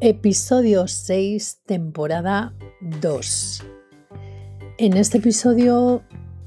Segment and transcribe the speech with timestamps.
[0.00, 2.54] Episodio 6, temporada
[3.00, 3.64] 2.
[4.78, 6.04] En este episodio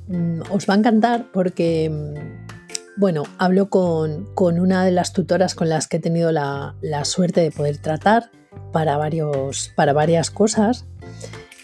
[0.08, 5.68] mm, os va a encantar porque, mm, bueno, hablo con, una de las tutoras con
[5.68, 8.32] las que he tenido la, suerte de poder tratar
[8.72, 10.86] para, varios, para varias cosas.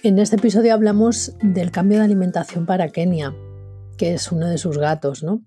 [0.03, 3.33] En este episodio hablamos del cambio de alimentación para Kenia,
[3.95, 5.41] que es uno de sus gatos, ¿no?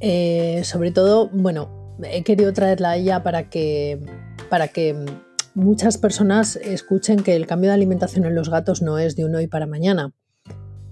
[0.00, 4.00] Eh, sobre todo, bueno, he querido traerla a ella para que,
[4.48, 4.96] para que
[5.58, 9.34] muchas personas escuchen que el cambio de alimentación en los gatos no es de un
[9.34, 10.14] hoy para mañana.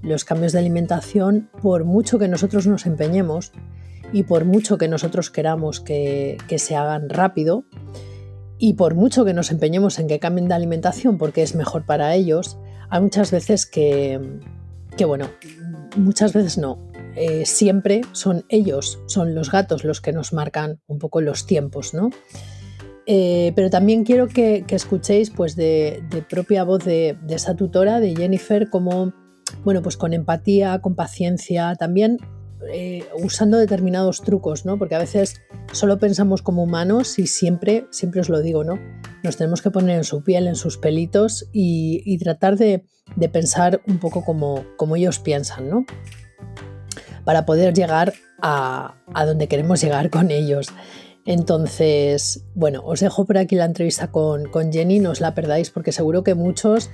[0.03, 3.53] Los cambios de alimentación, por mucho que nosotros nos empeñemos
[4.13, 7.65] y por mucho que nosotros queramos que, se hagan rápido,
[8.59, 12.15] y por mucho que nos empeñemos en que cambien de alimentación porque es mejor para
[12.15, 14.21] ellos, hay muchas veces que,
[15.07, 15.29] bueno,
[15.97, 16.79] muchas veces no,
[17.15, 21.95] eh, siempre son ellos, son los gatos los que nos marcan un poco los tiempos,
[21.95, 22.11] ¿no?
[23.09, 28.69] Eh, pero también quiero que, escuchéis pues, de, propia voz de, esa tutora, de Jennifer,
[28.69, 29.15] como,
[29.65, 32.19] bueno, pues con empatía, con paciencia, también
[32.73, 34.77] eh, usando determinados trucos, ¿no?
[34.77, 35.41] Porque a veces
[35.71, 38.79] solo pensamos como humanos y siempre, siempre os lo digo, ¿no?
[39.23, 42.85] Nos tenemos que poner en su piel, en sus pelitos y, tratar de,
[43.33, 45.87] pensar un poco como, como ellos piensan, ¿no?
[47.25, 50.69] Para poder llegar a, a donde queremos llegar con ellos.
[51.27, 55.91] Entonces, bueno, os dejo por aquí la entrevista con, Jenny, no os la perdáis porque
[55.91, 56.89] seguro que muchos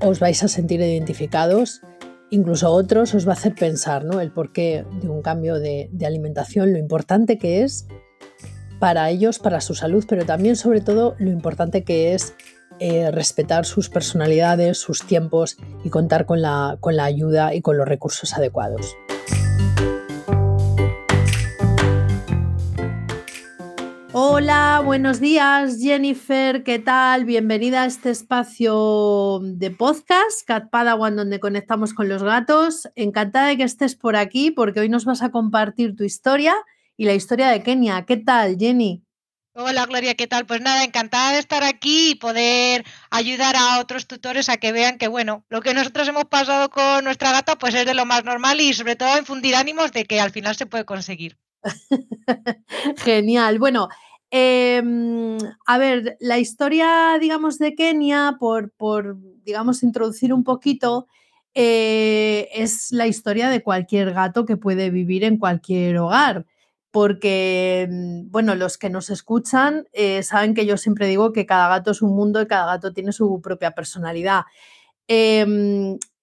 [0.00, 1.82] os vais a sentir identificados,
[2.30, 4.20] incluso otros os va a hacer pensar ¿no?
[4.20, 7.88] el porqué de un cambio de, alimentación, lo importante que es
[8.78, 12.34] para ellos, para su salud, pero también sobre todo lo importante que es
[12.78, 18.32] eh, respetar sus personalidades, sus tiempos y contar con la ayuda y con los recursos
[18.34, 18.96] adecuados.
[24.14, 27.24] Hola, buenos días Jennifer, ¿qué tal?
[27.24, 32.90] Bienvenida a este espacio de podcast, Cat Padawan, donde conectamos con los gatos.
[32.94, 36.54] Encantada de que estés por aquí porque hoy nos vas a compartir tu historia
[36.98, 38.04] y la historia de Kenia.
[38.04, 39.02] ¿Qué tal, Jenny?
[39.54, 40.44] Hola Gloria, ¿qué tal?
[40.44, 44.98] Pues nada, encantada de estar aquí y poder ayudar a otros tutores a que vean
[44.98, 48.24] que, bueno, lo que nosotros hemos pasado con nuestra gata pues es de lo más
[48.24, 51.41] normal y sobre todo infundir ánimos de que al final se puede conseguir.
[53.04, 53.58] Genial.
[53.58, 53.88] Bueno,
[54.30, 61.06] em, a ver, la historia, digamos, de Kenia, por, por digamos, introducir un poquito,
[61.54, 66.46] eh, es la historia de cualquier gato que puede vivir en cualquier hogar.
[66.90, 71.68] Porque, mm, bueno, los que nos escuchan eh, saben que yo siempre digo que cada
[71.68, 74.42] gato es un mundo y cada gato tiene su propia personalidad.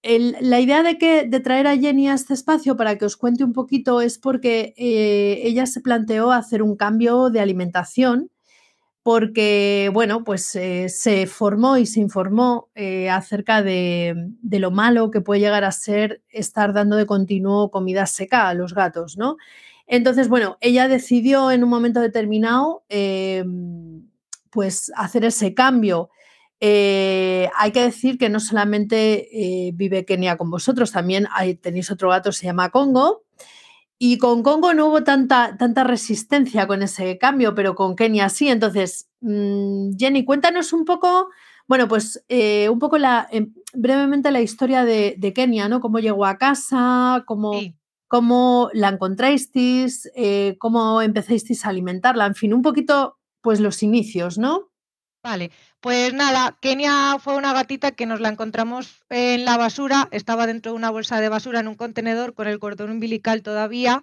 [0.02, 3.16] Em, la idea de, que, de traer a Jenny a este espacio para que os
[3.16, 8.30] cuente un poquito es porque eh, ella se planteó hacer un cambio de alimentación
[9.02, 15.20] porque, bueno, pues eh, se formó y se informó eh, acerca de, lo malo que
[15.22, 19.36] puede llegar a ser estar dando de continuo comida seca a los gatos, ¿no?
[19.86, 22.84] Entonces, bueno, ella decidió en un momento determinado,
[24.50, 26.10] pues, hacer ese cambio
[26.60, 31.26] eh, hay que decir que no solamente eh, vive Kenia con vosotros, también
[31.62, 33.24] tenéis otro gato, se llama Congo.
[33.98, 38.48] Y con Congo no hubo tanta, tanta resistencia con ese cambio, pero con Kenia sí.
[38.48, 41.28] Entonces, mm, Jenny, cuéntanos un poco,
[41.66, 45.80] bueno, pues eh, un poco la, em, brevemente la historia de, Kenia, ¿no?
[45.80, 47.52] Cómo llegó a casa, cómo,
[48.08, 50.10] cómo la encontrasteis,
[50.58, 54.70] cómo empezasteis a alimentarla, en fin, un poquito, pues los inicios, ¿no?
[55.22, 60.46] Vale, pues nada, Kenia fue una gatita que nos la encontramos en la basura, estaba
[60.46, 64.02] dentro de una bolsa de basura en un contenedor con el cordón umbilical todavía,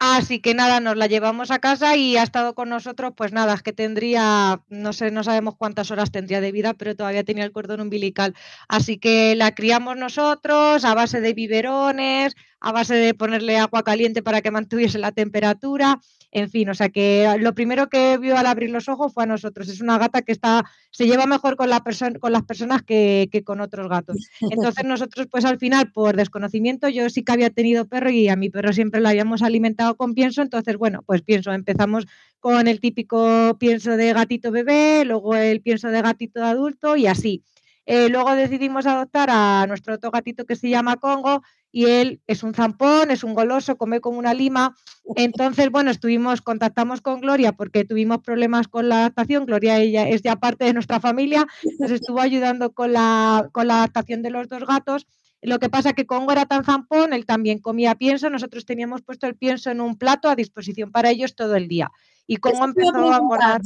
[0.00, 3.54] así que nada, nos la llevamos a casa y ha estado con nosotros, pues nada,
[3.54, 7.44] es que tendría, no sé, no sabemos cuántas horas tendría de vida, pero todavía tenía
[7.44, 8.34] el cordón umbilical,
[8.68, 14.22] así que la criamos nosotros a base de biberones, a base de ponerle agua caliente
[14.22, 16.00] para que mantuviese la temperatura.
[16.30, 19.26] En fin, o sea que lo primero que vio al abrir los ojos fue a
[19.26, 19.68] nosotros.
[19.68, 21.82] Es una gata que está, se lleva mejor con, la
[22.20, 24.16] con las personas que, que, con otros gatos.
[24.40, 28.36] Entonces nosotros, pues al final, por desconocimiento, yo sí que había tenido perro y a
[28.36, 30.40] mi perro siempre lo habíamos alimentado con pienso.
[30.40, 32.06] Entonces, bueno, pues pienso, empezamos
[32.38, 37.42] con el típico pienso de gatito bebé, luego el pienso de gatito adulto y así.
[37.86, 41.42] Eh, luego decidimos adoptar a nuestro otro gatito que se llama Congo
[41.72, 44.76] y él es un zampón, es un goloso, come como una lima.
[45.16, 49.46] Entonces, bueno, estuvimos, contactamos con Gloria porque tuvimos problemas con la adaptación.
[49.46, 51.46] Gloria ella es ya parte de nuestra familia,
[51.78, 55.06] nos estuvo ayudando con la, con la adaptación de los dos gatos.
[55.42, 59.26] Lo que pasa que Congo era tan zampón, él también comía pienso, nosotros teníamos puesto
[59.26, 61.90] el pienso en un plato a disposición para ellos todo el día.
[62.28, 63.60] Y Congo empezó a morar.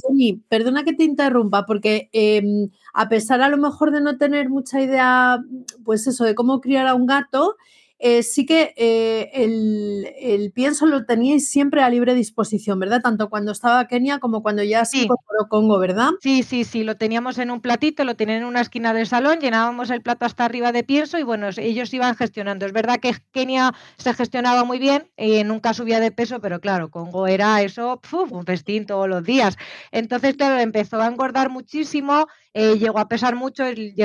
[0.48, 4.80] perdona que te interrumpa, porque em, a pesar a lo mejor de no tener mucha
[4.80, 5.38] idea,
[5.84, 7.56] pues eso, de cómo criar a un gato,
[7.98, 13.00] eh, sí que eh, el, pienso lo teníais siempre a libre disposición, ¿verdad?
[13.02, 16.10] Tanto cuando estaba Kenia como cuando ya se incorporó Congo, ¿verdad?
[16.20, 19.38] Sí, sí, sí, lo teníamos en un platito, lo tenían en una esquina del salón,
[19.40, 22.66] llenábamos el plato hasta arriba de pienso y bueno, ellos iban gestionando.
[22.66, 26.90] Es verdad que Kenia se gestionaba muy bien y nunca subía de peso, pero claro,
[26.90, 28.00] Congo era eso,
[28.30, 29.56] un festín todos los días.
[29.90, 32.26] Entonces, claro, empezó a engordar muchísimo
[32.58, 33.64] eh, llegó a pesar mucho,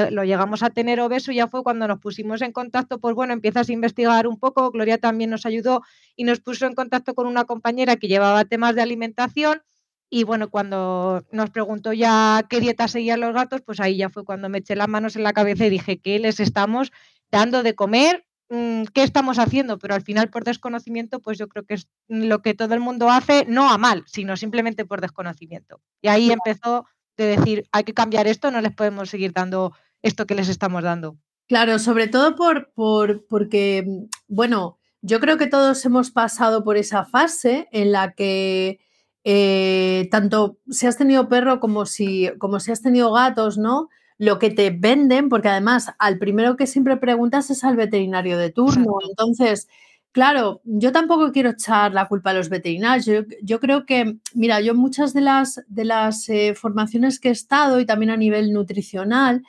[0.09, 3.69] lo llegamos a tener obeso, ya fue cuando nos pusimos en contacto, pues bueno, empiezas
[3.69, 5.83] a investigar un poco, Gloria también nos ayudó
[6.17, 9.61] y nos puso en contacto con una compañera que llevaba temas de alimentación
[10.09, 14.25] y bueno, cuando nos preguntó ya qué dieta seguían los gatos, pues ahí ya fue
[14.25, 16.91] cuando me eché las manos en la cabeza y dije, ¿qué les estamos
[17.31, 18.25] dando de comer?
[18.49, 19.79] Mm, ¿Qué estamos haciendo?
[19.79, 23.09] Pero al final por desconocimiento, pues yo creo que es lo que todo el mundo
[23.09, 25.79] hace, no a mal, sino simplemente por desconocimiento.
[26.01, 26.85] Y ahí empezó
[27.21, 30.83] de decir, hay que cambiar esto, no les podemos seguir dando esto que les estamos
[30.83, 31.17] dando.
[31.47, 33.85] Claro, sobre todo por, por, porque,
[34.27, 38.79] bueno, yo creo que todos hemos pasado por esa fase en la que
[39.23, 43.89] eh, tanto si has tenido perro como si, como si has tenido gatos, ¿no?
[44.17, 48.51] Lo que te venden, porque además al primero que siempre preguntas es al veterinario de
[48.51, 48.97] turno.
[49.09, 49.67] Entonces,
[50.13, 53.05] Claro, yo tampoco quiero echar la culpa a los veterinarios.
[53.41, 58.09] Yo, creo que, mira, yo muchas de las, eh, formaciones que he estado y también
[58.09, 59.41] a nivel nutricional,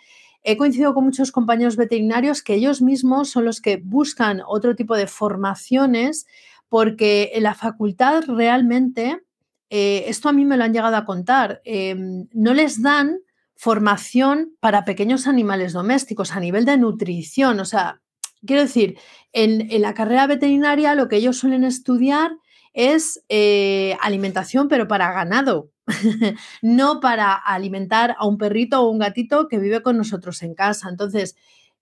[0.44, 4.96] he coincidido con muchos compañeros veterinarios que ellos mismos son los que buscan otro tipo
[4.96, 6.26] de formaciones
[6.68, 9.20] porque en la facultad realmente,
[9.68, 13.18] eh, esto a mí me lo han llegado a contar, em, no les dan
[13.56, 17.60] formación para pequeños animales domésticos a nivel de nutrición.
[17.60, 18.01] O sea,
[18.46, 18.98] Quiero decir,
[19.32, 22.32] en, la carrera veterinaria lo que ellos suelen estudiar
[22.74, 25.70] es eh, alimentación, pero para ganado,
[26.62, 30.88] no para alimentar a un perrito o un gatito que vive con nosotros en casa.
[30.88, 31.36] Entonces,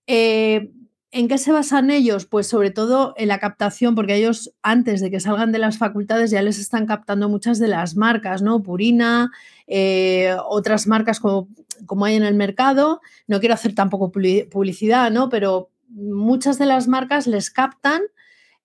[0.05, 0.71] eh,
[1.11, 2.25] ¿en qué se basan ellos?
[2.25, 6.29] Pues sobre todo en la captación, porque ellos antes de que salgan de las facultades
[6.29, 8.61] ya les están captando muchas de las marcas, ¿no?
[8.61, 9.31] Purina,
[9.65, 11.47] eh, otras marcas como,
[11.85, 13.01] como hay en el mercado.
[13.27, 15.29] No quiero hacer tampoco publicidad, ¿no?
[15.29, 18.01] Pero muchas de las marcas les captan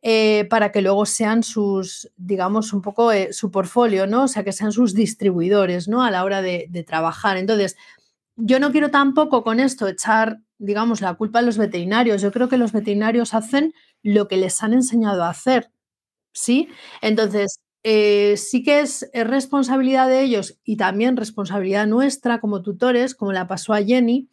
[0.02, 4.24] eh, para que luego sean sus, digamos, un poco eh, su portfolio, ¿no?
[4.24, 6.04] O sea, que sean sus distribuidores, ¿no?
[6.04, 7.36] A la hora de, trabajar.
[7.36, 7.76] Entonces,
[8.36, 12.22] yo no quiero tampoco con esto echar, digamos, la culpa a los veterinarios.
[12.22, 15.72] Yo creo que los veterinarios hacen lo que les han enseñado a hacer,
[16.32, 16.68] ¿sí?
[17.00, 23.32] Entonces, eh, sí que es, responsabilidad de ellos y también responsabilidad nuestra como tutores, como
[23.32, 24.28] la pasó a Jenny,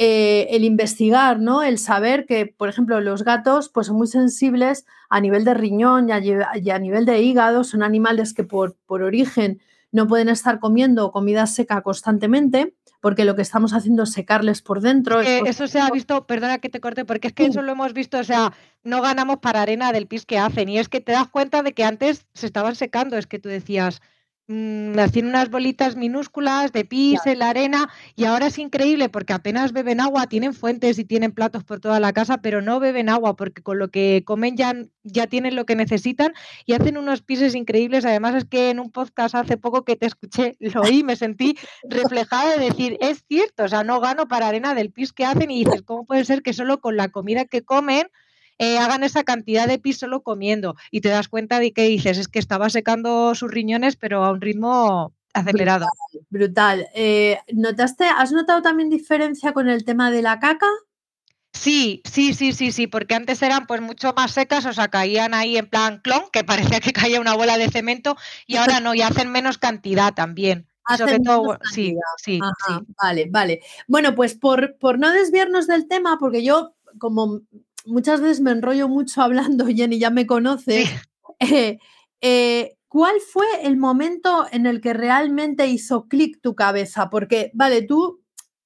[0.00, 1.64] eh, el investigar, ¿no?
[1.64, 6.08] El saber que, por ejemplo, los gatos pues, son muy sensibles a nivel de riñón
[6.08, 11.10] y a, nivel de hígado, son animales que por, por, origen no pueden estar comiendo
[11.10, 15.20] comida seca constantemente, porque lo que estamos haciendo es secarles por dentro.
[15.20, 18.18] eso se ha visto, perdona que te corte, porque es que eso lo hemos visto,
[18.18, 18.52] o sea,
[18.84, 21.72] no ganamos para arena del pis que hacen, y es que te das cuenta de
[21.72, 24.00] que antes se estaban secando, es que tú decías,
[24.48, 29.32] mmm, hacían unas bolitas minúsculas de pis en la arena y ahora es increíble porque
[29.32, 33.08] apenas beben agua, tienen fuentes y tienen platos por toda la casa, pero no beben
[33.08, 34.74] agua porque con lo que comen ya,
[35.04, 36.32] ya tienen lo que necesitan
[36.66, 38.04] y hacen unos pises increíbles.
[38.04, 41.56] Además es que en un podcast hace poco que te escuché, lo oí, me sentí
[41.88, 45.50] reflejada de decir, es cierto, o sea, no gano para arena del pis que hacen
[45.50, 48.08] y dices, ¿cómo puede ser que solo con la comida que comen
[48.58, 52.18] eh, hagan esa cantidad de pis solo comiendo y te das cuenta de que dices,
[52.18, 55.86] es que estaba secando sus riñones, pero a un ritmo acelerado.
[56.30, 56.88] Brutal.
[56.94, 60.68] Eh, ¿Notaste, has notado también diferencia con el tema de la caca?
[61.52, 65.34] Sí, sí, sí, sí, sí, porque antes eran pues mucho más secas, o sea, caían
[65.34, 68.94] ahí en plan clon, que parecía que caía una bola de cemento, y ahora no,
[68.94, 70.68] y hacen menos cantidad también.
[70.96, 72.40] Sobre todo, sí, sí,
[73.02, 73.60] Vale, vale.
[73.88, 77.42] Bueno, pues por, por no desviarnos del tema, porque yo como
[77.88, 80.86] muchas veces me enrollo mucho hablando, Jenny, ya me conoce.
[81.40, 81.78] Eh,
[82.20, 87.10] eh, ¿Cuál fue el momento en el que realmente hizo clic tu cabeza?
[87.10, 88.22] Porque, vale, tú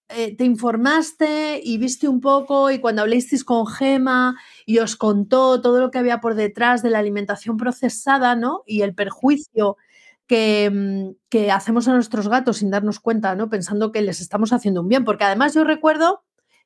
[0.08, 5.60] eh, te informaste y viste un poco y cuando hablasteis con Gema y os contó
[5.60, 8.62] todo lo que había por detrás de la alimentación procesada, ¿no?
[8.66, 9.76] Y el perjuicio
[10.26, 13.48] que, mm, que hacemos a nuestros gatos sin darnos cuenta, ¿no?
[13.48, 15.04] Pensando que les estamos haciendo un bien.
[15.04, 16.22] Porque además yo recuerdo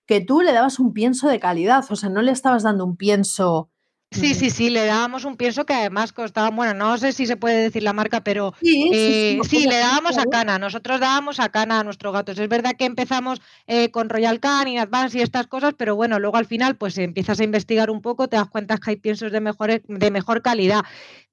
[0.06, 2.96] que tú le dabas un pienso de calidad, o sea, no le estabas dando un
[2.96, 3.70] pienso
[4.12, 7.36] Sí, sí, sí, le dábamos un pienso que además costaba, bueno, no sé si se
[7.36, 10.25] puede decir la marca, pero Sí, sí, sí, eh, sí, le dábamos a.
[10.26, 12.38] Cana, nosotros dábamos a Cana a nuestros gatos.
[12.38, 16.36] Es verdad que empezamos eh, con Royal Canin, Advance y estas cosas, pero bueno, luego
[16.36, 19.40] al final pues empiezas a investigar un poco, te das cuenta que hay piensos de,
[19.40, 20.82] mejores, de mejor calidad,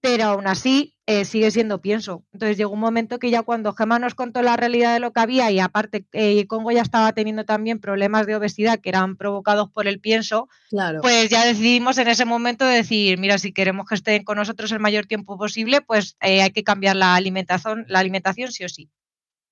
[0.01, 2.24] pero aún así eh, sigue siendo pienso.
[2.32, 5.20] Entonces llegó un momento que ya cuando Gemma nos contó la realidad de lo que
[5.20, 9.70] había y aparte eh, Congo ya estaba teniendo también problemas de obesidad que eran provocados
[9.70, 11.02] por el pienso, Claro.
[11.02, 14.80] pues ya decidimos en ese momento decir, mira, si queremos que estén con nosotros el
[14.80, 18.90] mayor tiempo posible, pues eh, hay que cambiar la alimentación, la alimentación sí o sí.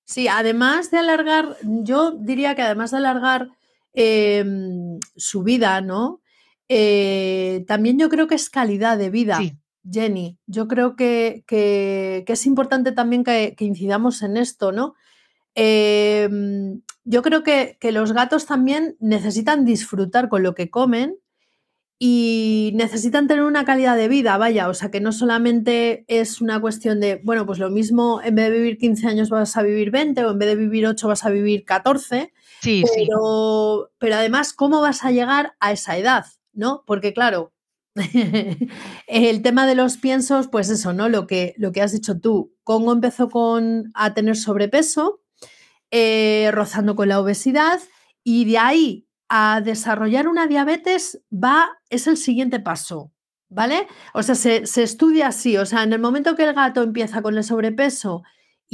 [0.04, 3.48] Sí, además de alargar, yo diría que además de alargar
[3.94, 6.20] em, su vida, ¿no?
[6.68, 9.54] Eh, también yo creo que es calidad de vida, Sí,
[9.90, 10.38] Jenny.
[10.46, 14.94] Yo creo que, que- que es importante también que, que incidamos en esto, ¿no?
[15.54, 21.18] Em, yo creo que, que los gatos también necesitan disfrutar con lo que comen
[21.98, 26.60] y necesitan tener una calidad de vida, vaya, o sea, que no solamente es una
[26.60, 29.92] cuestión de, bueno, pues lo mismo, en vez de vivir 15 años vas a vivir
[29.92, 33.06] 20 o en vez de vivir 8 vas a vivir 14, sí, sí.
[33.06, 36.24] pero, pero además, ¿cómo vas a llegar a esa edad?
[36.52, 36.82] ¿No?
[36.86, 37.51] Porque claro,
[39.06, 41.08] el tema de los piensos, pues eso, ¿no?
[41.08, 45.20] Lo que, lo que has dicho tú, Congo empezó con, a tener sobrepeso,
[45.90, 47.80] eh, rozando con la obesidad
[48.24, 53.12] y de ahí a desarrollar una diabetes va, es el siguiente paso,
[53.48, 53.86] ¿vale?
[54.14, 57.22] O sea, se, se estudia así, o sea, en el momento que el gato empieza
[57.22, 58.22] con el sobrepeso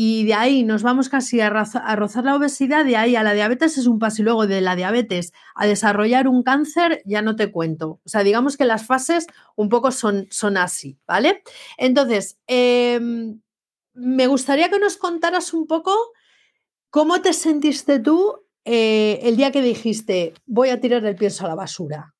[0.00, 3.78] y de ahí nos vamos casi a, rozar la obesidad, de ahí a la diabetes
[3.78, 7.50] es un paso y luego de la diabetes a desarrollar un cáncer, ya no te
[7.50, 7.98] cuento.
[8.04, 9.26] O sea, digamos que las fases
[9.56, 11.42] un poco son, son así, ¿vale?
[11.78, 13.40] Entonces, em,
[13.92, 15.92] me gustaría que nos contaras un poco
[16.90, 21.48] ¿Cómo te sentiste tú eh, el día que dijiste voy a tirar el pienso a
[21.48, 22.14] la basura?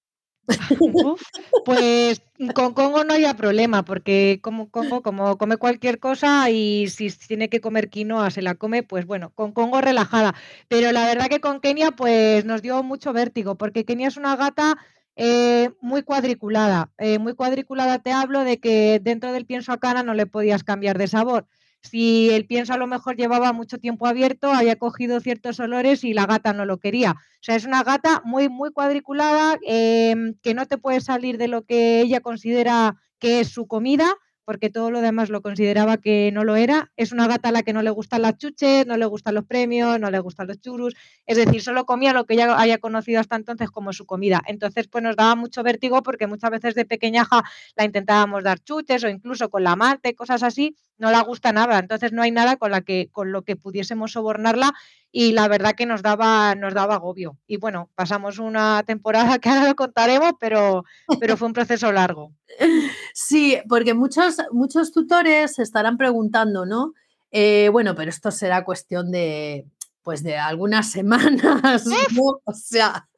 [1.65, 2.23] Pues
[2.55, 7.49] con Congo no había problema, porque como Congo, como come cualquier cosa y si tiene
[7.49, 10.35] que comer quinoa se la come, pues bueno, con Congo relajada.
[10.69, 14.37] Pero la verdad que con Kenia pues nos dio mucho vértigo, porque Kenia es una
[14.37, 14.79] gata
[15.17, 16.93] eh, muy cuadriculada.
[16.97, 20.65] Eh, muy cuadriculada te hablo de que dentro del pienso a cana no le podías
[20.65, 21.47] cambiar de sabor.
[21.83, 26.13] Si el pienso a lo mejor llevaba mucho tiempo abierto, había cogido ciertos olores y
[26.13, 27.13] la gata no lo quería.
[27.13, 31.49] O sea, es una gata muy, muy cuadriculada, eh, que no te puede salir de
[31.49, 34.15] lo que ella considera que es su comida,
[34.49, 36.91] porque todo lo demás lo consideraba que no lo era.
[36.97, 39.45] Es una gata a la que no le gustan las chuches, no le gustan los
[39.45, 40.95] premios, no le gustan los churros.
[41.27, 44.41] Es decir, solo comía lo que ella había conocido hasta entonces como su comida.
[44.47, 47.43] Entonces, pues nos daba mucho vértigo porque muchas veces de pequeñaja
[47.77, 51.79] la intentábamos dar chuches o incluso con la mate, cosas así, no la gusta nada.
[51.79, 54.73] Entonces no hay nada con, la que, con lo que pudiésemos sobornarla
[55.11, 57.39] y la verdad que nos daba, nos daba agobio.
[57.47, 60.85] Y bueno, pasamos una temporada que ahora lo contaremos, pero,
[61.21, 62.33] pero fue un proceso largo.
[63.15, 66.95] Sí, porque muchos, muchos tutores se estarán preguntando, ¿no?
[67.33, 69.67] Eh, bueno, pero esto será cuestión de,
[70.03, 72.41] pues de algunas semanas, ¿no?
[72.45, 73.09] O sea,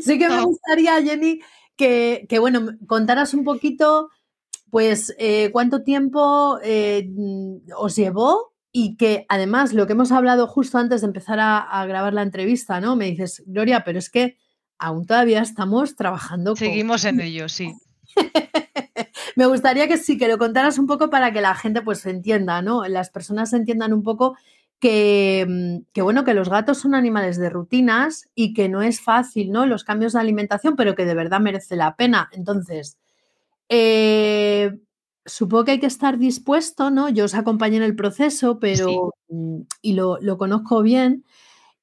[0.00, 1.40] sí que me gustaría, Jenny,
[1.76, 4.10] que, que, bueno, contaras un poquito,
[4.70, 10.46] pues, eh, cuánto tiempo eh, mm, os llevó y que además lo que hemos hablado
[10.46, 12.94] justo antes de empezar a, a grabar la entrevista, ¿no?
[12.94, 14.36] Me dices, Gloria, pero es que
[14.78, 16.58] aún todavía estamos trabajando con...
[16.58, 17.74] Seguimos en ello, sí.
[19.34, 22.62] Me gustaría que sí, que lo contaras un poco para que la gente pues entienda,
[22.62, 22.86] ¿no?
[22.86, 24.36] Las personas entiendan un poco
[24.78, 29.00] que, mm, que, bueno, que los gatos son animales de rutinas y que no es
[29.00, 29.66] fácil, ¿no?
[29.66, 32.30] Los cambios de alimentación, pero que de verdad merece la pena.
[32.30, 32.96] Entonces,
[33.68, 34.70] eh,
[35.28, 37.08] supongo que hay que estar dispuesto, ¿no?
[37.08, 41.24] Yo os acompañé en el proceso, pero mm, y lo, lo conozco bien.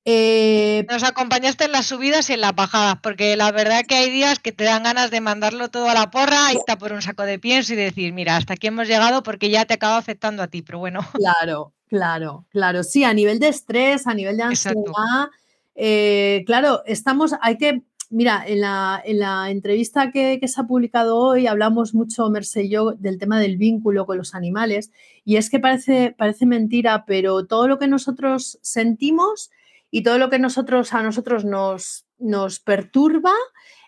[0.08, 4.12] Eh, Nos acompañaste en las subidas y en las bajadas, porque la verdad que hay
[4.12, 7.02] días que te dan ganas de mandarlo todo a la porra, irte a por un
[7.02, 10.44] saco de pienso y decir, mira, hasta aquí hemos llegado porque ya te acaba afectando
[10.44, 11.00] a ti, pero bueno.
[11.14, 12.84] Claro, claro, claro.
[12.84, 15.30] Sí, a nivel de estrés, a nivel de ansiedad,
[15.74, 20.66] eh, claro, estamos, hay que, mira, en la, en la entrevista que, que se ha
[20.66, 24.92] publicado hoy hablamos mucho, Merce y yo, del tema del vínculo con los animales,
[25.24, 29.52] y es que parece, parece mentira, pero todo lo que nosotros sentimos
[29.92, 33.34] y todo lo que nosotros, a nosotros nos, nos perturba,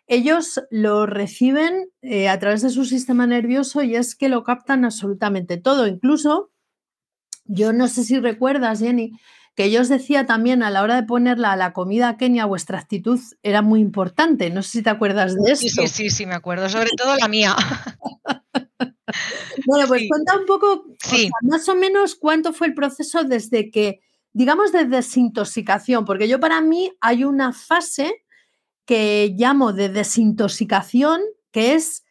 [0.07, 4.85] ellos lo reciben eh, a través de su sistema nervioso y es que lo captan
[4.85, 5.85] absolutamente todo.
[5.85, 6.49] Incluso,
[7.43, 9.11] yo no sé si recuerdas, Jenny,
[9.57, 12.77] que yo os decía también a la hora de ponerla a la comida Kenia, vuestra
[12.77, 14.51] actitud era muy importante.
[14.51, 15.67] No sé si te acuerdas de esto.
[15.67, 17.55] Sí, sí, sí, sí me acuerdo, sobre todo la mía.
[19.65, 20.85] bueno, pues cuenta un poco,
[21.41, 26.61] más o menos cuánto fue el proceso desde que, digamos, de desintoxicación, porque yo para
[26.61, 28.25] mí hay una fase
[28.85, 31.19] que llamo de desintoxicación,
[31.51, 32.05] que es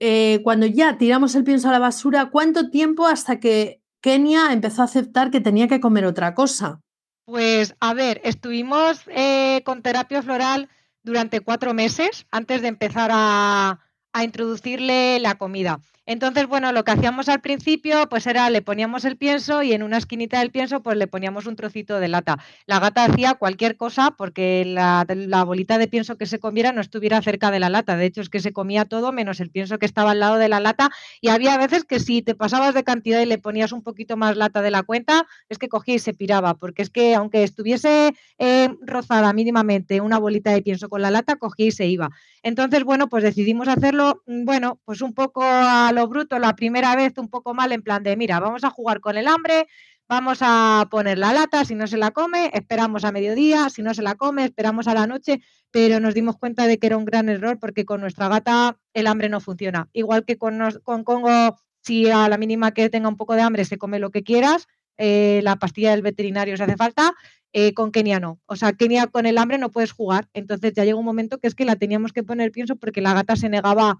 [0.00, 4.80] eh, cuando ya tiramos el pienso a la basura, ¿cuánto tiempo hasta que Kenia empezó
[4.80, 6.80] a aceptar que tenía que comer otra cosa?
[7.26, 10.68] Pues a ver, estuvimos eh, con terapia floral
[11.02, 13.80] durante cuatro meses antes de empezar a,
[14.12, 15.80] a introducirle la comida.
[16.06, 19.82] Entonces, bueno, lo que hacíamos al principio, pues era le poníamos el pienso y en
[19.82, 22.38] una esquinita del pienso, pues le poníamos un trocito de lata.
[22.64, 25.04] La gata hacía cualquier cosa porque la,
[25.44, 27.96] bolita de pienso que se comiera no estuviera cerca de la lata.
[27.96, 30.48] De hecho, es que se comía todo menos el pienso que estaba al lado de
[30.48, 30.90] la lata.
[31.20, 34.36] Y había veces que si te pasabas de cantidad y le ponías un poquito más
[34.36, 36.54] lata de la cuenta, es que cogía y se piraba.
[36.54, 41.34] Porque es que aunque estuviese eh, rozada mínimamente una bolita de pienso con la lata,
[41.34, 42.10] cogía y se iba.
[42.44, 46.94] Entonces, bueno, pues decidimos hacerlo, mm, bueno, pues un poco a lo bruto la primera
[46.94, 49.66] vez, un poco mal, en plan de, mira, vamos a jugar con el hambre,
[50.08, 53.92] vamos a poner la lata, si no se la come, esperamos a mediodía, si no
[53.94, 55.40] se la come, esperamos a la noche,
[55.72, 59.06] pero nos dimos cuenta de que era un gran error porque con nuestra gata el
[59.08, 59.88] hambre no funciona.
[59.92, 63.64] Igual que con, con Congo, si a la mínima que tenga un poco de hambre
[63.64, 67.14] se come lo que quieras, eh, la pastilla del veterinario si hace falta,
[67.52, 68.40] eh, con Kenia no.
[68.46, 70.28] O sea, Kenia con el hambre no puedes jugar.
[70.34, 73.14] Entonces ya llegó un momento que es que la teníamos que poner pienso porque la
[73.14, 73.98] gata se negaba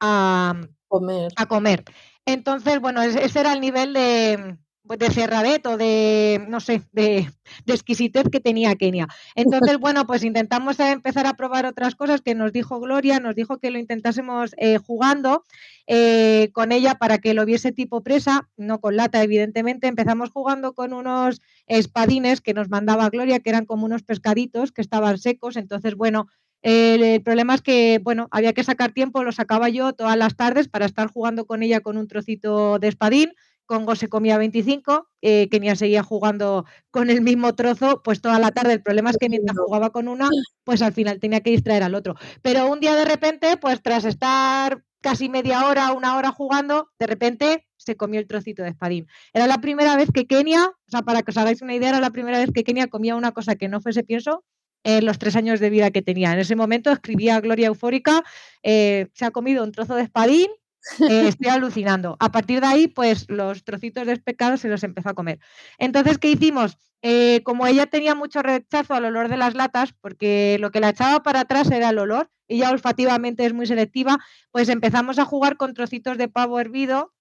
[0.00, 0.54] a
[0.88, 1.32] comer.
[1.36, 1.84] A comer.
[2.24, 7.28] Entonces, bueno, ese era el nivel de, pues, de cerradez o de, no sé, de,
[7.66, 9.08] exquisitez que tenía Kenia.
[9.34, 13.58] Entonces, bueno, pues intentamos empezar a probar otras cosas que nos dijo Gloria, nos dijo
[13.58, 15.44] que lo intentásemos eh, jugando
[15.86, 19.88] eh, con ella para que lo viese tipo presa, no con lata, evidentemente.
[19.88, 24.82] Empezamos jugando con unos espadines que nos mandaba Gloria, que eran como unos pescaditos que
[24.82, 25.56] estaban secos.
[25.56, 26.28] Entonces, bueno,
[26.66, 30.66] el problema es que, bueno, había que sacar tiempo, lo sacaba yo todas las tardes
[30.66, 33.32] para estar jugando con ella con un trocito de espadín.
[33.66, 38.50] Congo se comía 25, eh, Kenia seguía jugando con el mismo trozo, pues toda la
[38.50, 38.72] tarde.
[38.72, 40.28] El problema es que mientras jugaba con una,
[40.64, 42.16] pues al final tenía que distraer al otro.
[42.42, 47.06] Pero un día de repente, pues tras estar casi media hora, una hora jugando, de
[47.06, 49.06] repente se comió el trocito de espadín.
[49.32, 52.00] Era la primera vez que Kenia, o sea, para que os hagáis una idea, era
[52.00, 54.42] la primera vez que Kenia comía una cosa que no fuese pienso
[54.86, 56.32] en los tres años de vida que tenía.
[56.32, 58.22] En ese momento escribía Gloria Eufórica,
[58.62, 60.46] eh, se ha comido un trozo de espadín,
[61.10, 62.16] eh, estoy alucinando.
[62.20, 65.40] A partir de ahí, pues los trocitos de pescado se los empezó a comer.
[65.78, 66.78] Entonces, ¿qué hicimos?
[67.02, 70.90] Eh, como ella tenía mucho rechazo al olor de las latas, porque lo que la
[70.90, 74.18] echaba para atrás era el olor, ella olfativamente es muy selectiva,
[74.52, 77.12] pues empezamos a jugar con trocitos de pavo hervido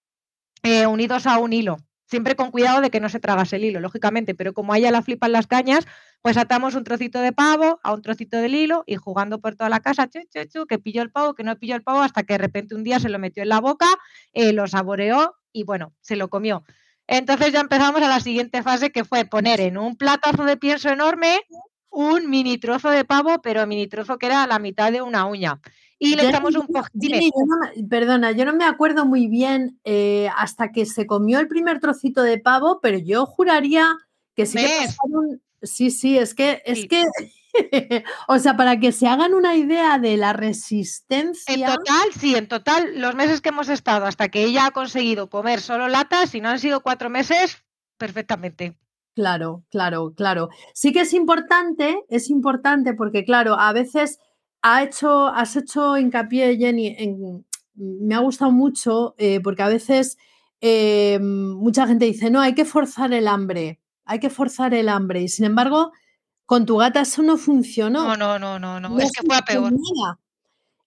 [0.88, 4.36] unidos a un hilo siempre con cuidado de que no se tragase el hilo, lógicamente,
[4.36, 5.86] pero como a ella la flipan las cañas,
[6.22, 9.70] pues atamos un trocito de pavo a un trocito del hilo y jugando por toda
[9.70, 12.34] la casa, chu, chu, que pilló el pavo, que no pilló el pavo, hasta que
[12.34, 13.88] de repente un día se lo metió en la boca,
[14.34, 16.64] eh, lo saboreó y bueno, se lo comió.
[17.08, 20.90] Entonces ya empezamos a la siguiente fase que fue poner en un platazo de pienso
[20.90, 21.42] enorme
[21.90, 25.62] un mini trozo de pavo, pero mini trozo que era la mitad de una uña
[26.00, 26.88] y le echamos un poco.
[27.90, 32.22] perdona, yo no me acuerdo muy bien eh, hasta que se comió el primer trocito
[32.22, 33.96] de pavo, pero yo juraría
[34.36, 34.60] que sí
[35.66, 37.04] Sí, sí, es que, es que,
[38.28, 41.54] o sea, para que se hagan una idea de la resistencia.
[41.54, 45.30] En total, sí, en total, los meses que hemos estado hasta que ella ha conseguido
[45.30, 47.64] comer solo latas, si no han sido cuatro meses,
[47.98, 48.78] perfectamente.
[49.16, 50.50] Claro, claro, claro.
[50.74, 54.20] Sí que es importante, es importante porque, claro, a veces
[54.64, 60.18] hecho, has hecho hincapié, Jenny, en, me ha gustado mucho eh, porque a veces
[60.62, 65.22] eh, mucha gente dice, no, hay que forzar el hambre, hay que forzar el hambre.
[65.22, 65.92] Y sin embargo,
[66.46, 68.04] con tu gata eso no funcionó.
[68.04, 69.74] No, no, no, no, no, es que fue a peor.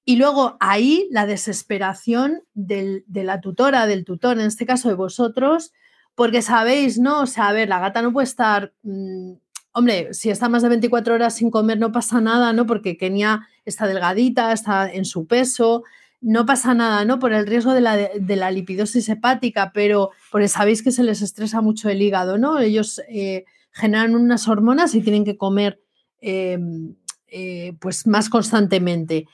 [0.04, 5.72] Y luego ahí la desesperación de la tutora, del tutor, en este caso de vosotros,
[6.14, 7.20] porque sabéis, ¿no?
[7.20, 9.34] O sea, a ver, la gata no puede estar mm,
[9.78, 12.66] Hombre, si está más de 24 horas sin comer no pasa nada, ¿no?
[12.66, 15.84] Porque Kenia está delgadita, está en su peso,
[16.20, 17.18] no pasa nada, ¿no?
[17.18, 21.88] Por el riesgo de la, lipidosis hepática, pero porque sabéis que se les estresa mucho
[21.88, 22.58] el hígado, ¿no?
[22.58, 25.80] Ellos eh, generan unas hormonas y tienen que comer
[26.20, 26.96] em,
[27.28, 29.26] eh, pues más constantemente.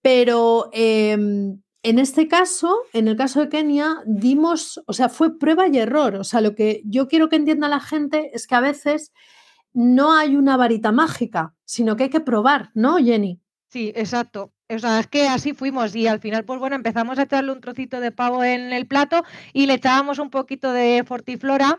[0.00, 5.68] Pero em, en este caso, en el caso de Kenia, dimos, o sea, fue prueba
[5.68, 6.16] y error.
[6.16, 9.12] O sea, lo que yo quiero que entienda la gente es que a veces
[9.72, 13.40] no hay una varita mágica, sino que hay que probar, ¿no, Jenny?
[13.72, 14.52] Sí, exacto.
[14.68, 17.60] O sea, es que así fuimos y al final, pues bueno, empezamos a echarle un
[17.60, 21.78] trocito de pavo en el plato y le echábamos un poquito de fortiflora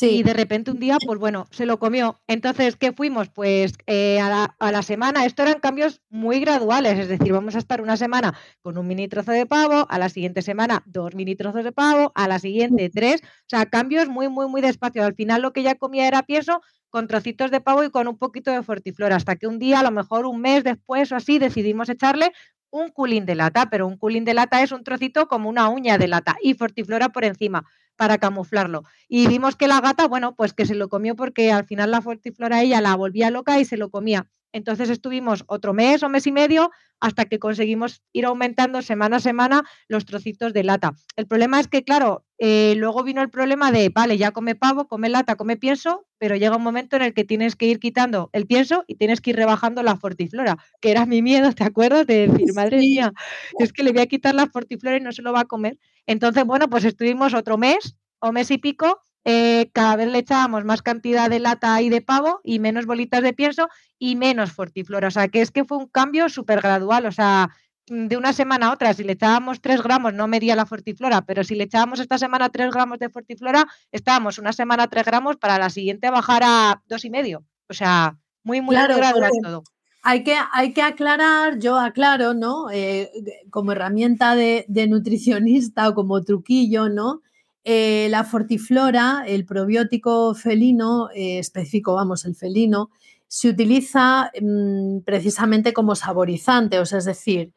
[0.00, 2.20] y de repente un día, pues bueno, se lo comió.
[2.26, 3.28] Entonces, ¿qué fuimos?
[3.30, 7.80] Pues eh, a, la, semana, esto eran cambios muy graduales, es decir, vamos a estar
[7.80, 11.64] una semana con un mini trozo de pavo, a la siguiente semana dos mini trozos
[11.64, 15.04] de pavo, a la siguiente tres, o sea, cambios muy, muy, muy despacio.
[15.04, 18.18] Al final lo que ya comía era pienso con trocitos de pavo y con un
[18.18, 21.38] poquito de fortiflora, hasta que un día, a lo mejor un mes después o así,
[21.38, 22.32] decidimos echarle
[22.74, 25.96] un culín de lata, pero un culín de lata es un trocito como una uña
[25.98, 27.64] de lata y fortiflora por encima
[27.96, 28.82] para camuflarlo.
[29.08, 32.02] Y vimos que la gata, bueno, pues que se lo comió porque al final la
[32.02, 34.26] fortiflora ella la volvía loca y se lo comía.
[34.54, 39.20] Entonces estuvimos otro mes o mes y medio hasta que conseguimos ir aumentando semana a
[39.20, 40.92] semana los trocitos de lata.
[41.16, 44.86] El problema es que, claro, eh, luego vino el problema de, vale, ya come pavo,
[44.86, 48.30] come lata, come pienso, pero llega un momento en el que tienes que ir quitando
[48.32, 52.06] el pienso y tienes que ir rebajando la fortiflora, que era mi miedo, ¿te acuerdas?
[52.06, 53.12] De decir, madre mía,
[53.58, 55.78] es que le voy a quitar la fortiflora y no se lo va a comer.
[56.06, 60.64] Entonces, bueno, pues estuvimos otro mes o mes y pico eh, cada vez le echábamos
[60.64, 65.08] más cantidad de lata y de pavo y menos bolitas de pienso y menos fortiflora.
[65.08, 67.06] O sea, que es que fue un cambio súper gradual.
[67.06, 67.50] O sea,
[67.86, 71.44] de una semana a otra, si le echábamos 3 gramos, no medía la fortiflora, pero
[71.44, 75.36] si le echábamos esta semana 3 gramos de fortiflora, estábamos una semana a 3 gramos
[75.36, 77.44] para la siguiente bajar a dos y medio.
[77.68, 79.64] O sea, muy, muy gradual todo.
[80.02, 82.70] Hay que, hay que aclarar, yo aclaro, ¿no?
[82.70, 83.10] Eh,
[83.48, 87.22] como herramienta de, de nutricionista o como truquillo, ¿no?
[87.64, 92.90] Eh, la fortiflora, el probiótico felino, eh, específico, vamos, el felino,
[93.26, 97.52] se utiliza mm, precisamente como saborizante, o sea, es decir,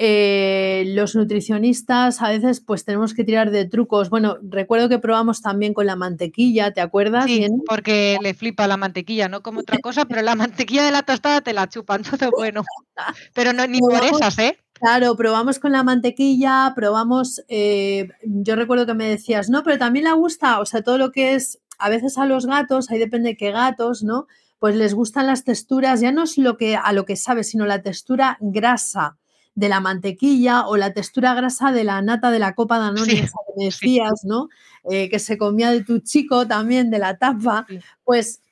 [0.00, 4.10] eh, los nutricionistas a veces pues tenemos que tirar de trucos.
[4.10, 7.24] Bueno, recuerdo que probamos también con la mantequilla, ¿te acuerdas?
[7.24, 11.02] Sí, porque le flipa la mantequilla, no como otra cosa, pero la mantequilla de la
[11.02, 12.62] tostada te la chupan, todo bueno.
[13.34, 14.56] Pero no, ni por esas, ¿eh?
[14.80, 20.04] Claro, probamos con la mantequilla, probamos, eh, yo recuerdo que me decías, no, pero también
[20.04, 23.30] le gusta, o sea, todo lo que es, a veces a los gatos, ahí depende
[23.30, 24.28] de qué gatos, ¿no?
[24.60, 27.66] Pues les gustan las texturas, ya no es lo que a lo que sabes, sino
[27.66, 29.16] la textura grasa
[29.56, 33.14] de la mantequilla o la textura grasa de la nata de la copa de Danone,
[33.14, 34.48] que me decías, ¿no?
[34.88, 37.66] Eh, que se comía de tu chico también, de la tapa,
[38.04, 38.42] pues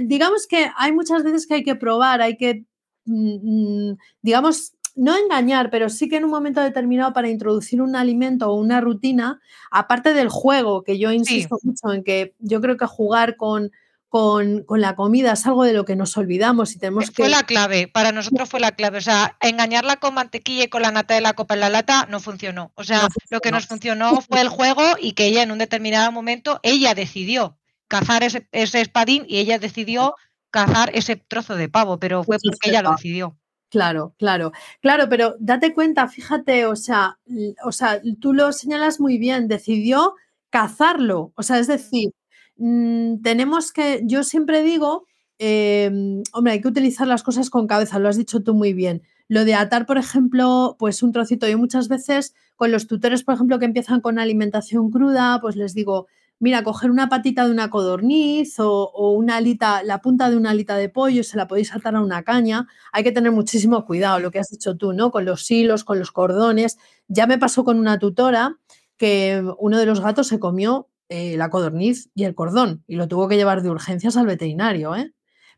[0.00, 2.64] digamos que hay muchas veces que hay que probar, hay que,
[3.04, 7.94] mm, mm, digamos, no engañar, pero sí que en un momento determinado para introducir un
[7.94, 12.78] alimento o una rutina, aparte del juego, que yo insisto mucho en que yo creo
[12.78, 13.70] que jugar con,
[14.08, 17.22] con, la comida es algo de lo que nos olvidamos y tenemos que...
[17.22, 18.96] Fue la clave, para nosotros fue la clave.
[18.98, 22.06] O sea, engañarla con mantequilla y con la nata de la copa en la lata
[22.10, 22.72] no funcionó.
[22.74, 26.10] O sea, lo que nos funcionó fue el juego y que ella en un determinado
[26.10, 30.14] momento, ella decidió cazar ese, ese espadín y ella decidió
[30.50, 33.36] cazar ese trozo de pavo, pero fue porque ella lo decidió.
[33.72, 37.18] Claro, claro, claro, pero date cuenta, fíjate, o sea,
[37.64, 40.14] o sea, tú lo señalas muy bien, decidió
[40.50, 42.10] cazarlo, o sea, es decir,
[42.56, 45.04] mm, tenemos que, yo siempre digo,
[45.38, 49.02] em, hombre, hay que utilizar las cosas con cabeza, lo has dicho tú muy bien.
[49.28, 53.34] Lo de atar, por ejemplo, pues un trocito, yo muchas veces con los tutores, por
[53.34, 56.06] ejemplo, que empiezan con alimentación cruda, pues les digo,
[56.38, 60.76] mira, coger una patita de una codorniz o, una alita, la punta de una alita
[60.76, 62.66] de pollo, se la podéis atar a una caña.
[62.92, 65.10] Hay que tener muchísimo cuidado, lo que has dicho tú, ¿no?
[65.10, 66.78] Con los hilos, con los cordones.
[67.08, 68.58] Ya me pasó con una tutora
[68.96, 73.08] que uno de los gatos se comió eh, la codorniz y el cordón y lo
[73.08, 75.12] tuvo que llevar de urgencias al veterinario, ¿eh?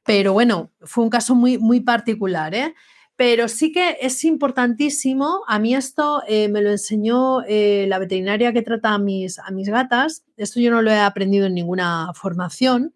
[0.05, 2.75] Pero bueno, fue un caso muy, muy particular, ¿eh?
[3.19, 8.53] Pero sí que es importantísimo, a mí esto eh, me lo enseñó eh, la veterinaria
[8.53, 12.13] que trata a mis, a mis gatas, esto yo no lo he aprendido en ninguna
[12.15, 12.95] formación,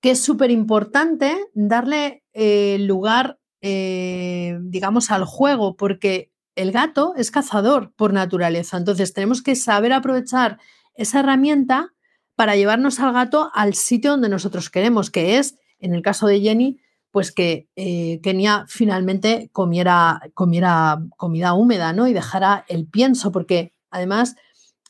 [0.00, 7.92] que es súper importante darle eh, lugar, digamos, al juego, porque el gato es cazador
[7.96, 10.58] por naturaleza, entonces tenemos que saber aprovechar
[10.94, 11.92] esa herramienta
[12.34, 16.40] para llevarnos al gato al sitio donde nosotros queremos, que es, en el caso de
[16.40, 16.80] Jenny,
[17.16, 22.06] pues que eh, Kenia finalmente comiera, comiera comida húmeda, ¿no?
[22.06, 24.36] Y dejara el pienso, porque además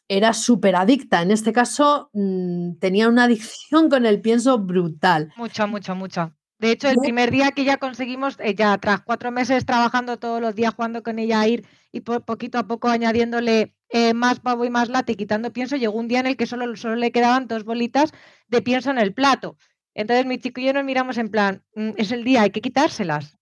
[0.08, 1.22] era súper adicta.
[1.22, 5.32] En este caso, mm, tenía una adicción con el pienso brutal.
[5.36, 6.34] Mucha, mucha, mucha.
[6.58, 10.40] De hecho, el primer día que ya conseguimos, ella eh, tras cuatro meses trabajando todos
[10.40, 14.64] los días, jugando con ella a ir y poquito a poco añadiéndole eh, más pavo
[14.64, 17.12] y más late y quitando pienso, llegó un día en el que solo, solo le
[17.12, 18.10] quedaban dos bolitas
[18.48, 19.56] de pienso en el plato.
[19.96, 22.60] Entonces mi chico y yo nos miramos en plan, mm, es el día, hay que
[22.60, 23.38] quitárselas.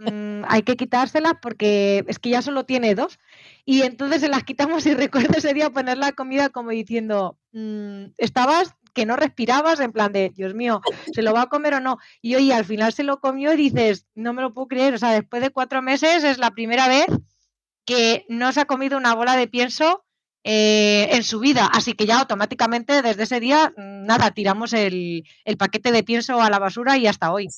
[0.00, 3.20] Mm, hay que quitárselas porque es que ya solo tiene dos.
[3.64, 4.94] Y entonces se las quitamos y
[5.30, 10.12] recuerdo ese día poner la comida como diciendo, mm, estabas que no respirabas, en plan
[10.12, 10.82] de, Dios mío,
[11.14, 11.98] ¿se lo va a comer o no?
[12.20, 14.98] Y oye, al final se lo comió y dices, no me lo puedo creer, o
[14.98, 17.06] sea, después de cuatro meses es la primera vez
[17.86, 20.04] que no se ha comido una bola de pienso
[20.44, 21.70] eh, en su vida.
[21.72, 25.24] Así que ya automáticamente desde ese día, nada, tiramos el,
[25.56, 27.48] paquete de pienso a la basura y hasta hoy.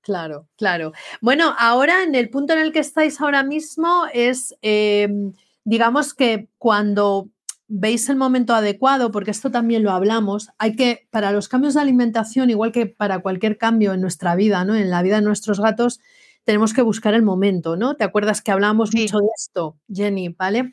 [0.00, 0.92] claro, claro.
[1.20, 6.48] Bueno, ahora en el punto en el que estáis ahora mismo es, em, digamos que
[6.56, 7.28] cuando
[7.68, 11.80] veis el momento adecuado, porque esto también lo hablamos, hay que, para los cambios de
[11.80, 14.74] alimentación, igual que para cualquier cambio en nuestra vida, ¿no?
[14.74, 16.00] En la vida de nuestros gatos,
[16.44, 17.94] tenemos que buscar el momento, ¿no?
[17.94, 20.30] ¿Te acuerdas que hablamos mucho de esto, Jenny?
[20.30, 20.72] ¿Vale?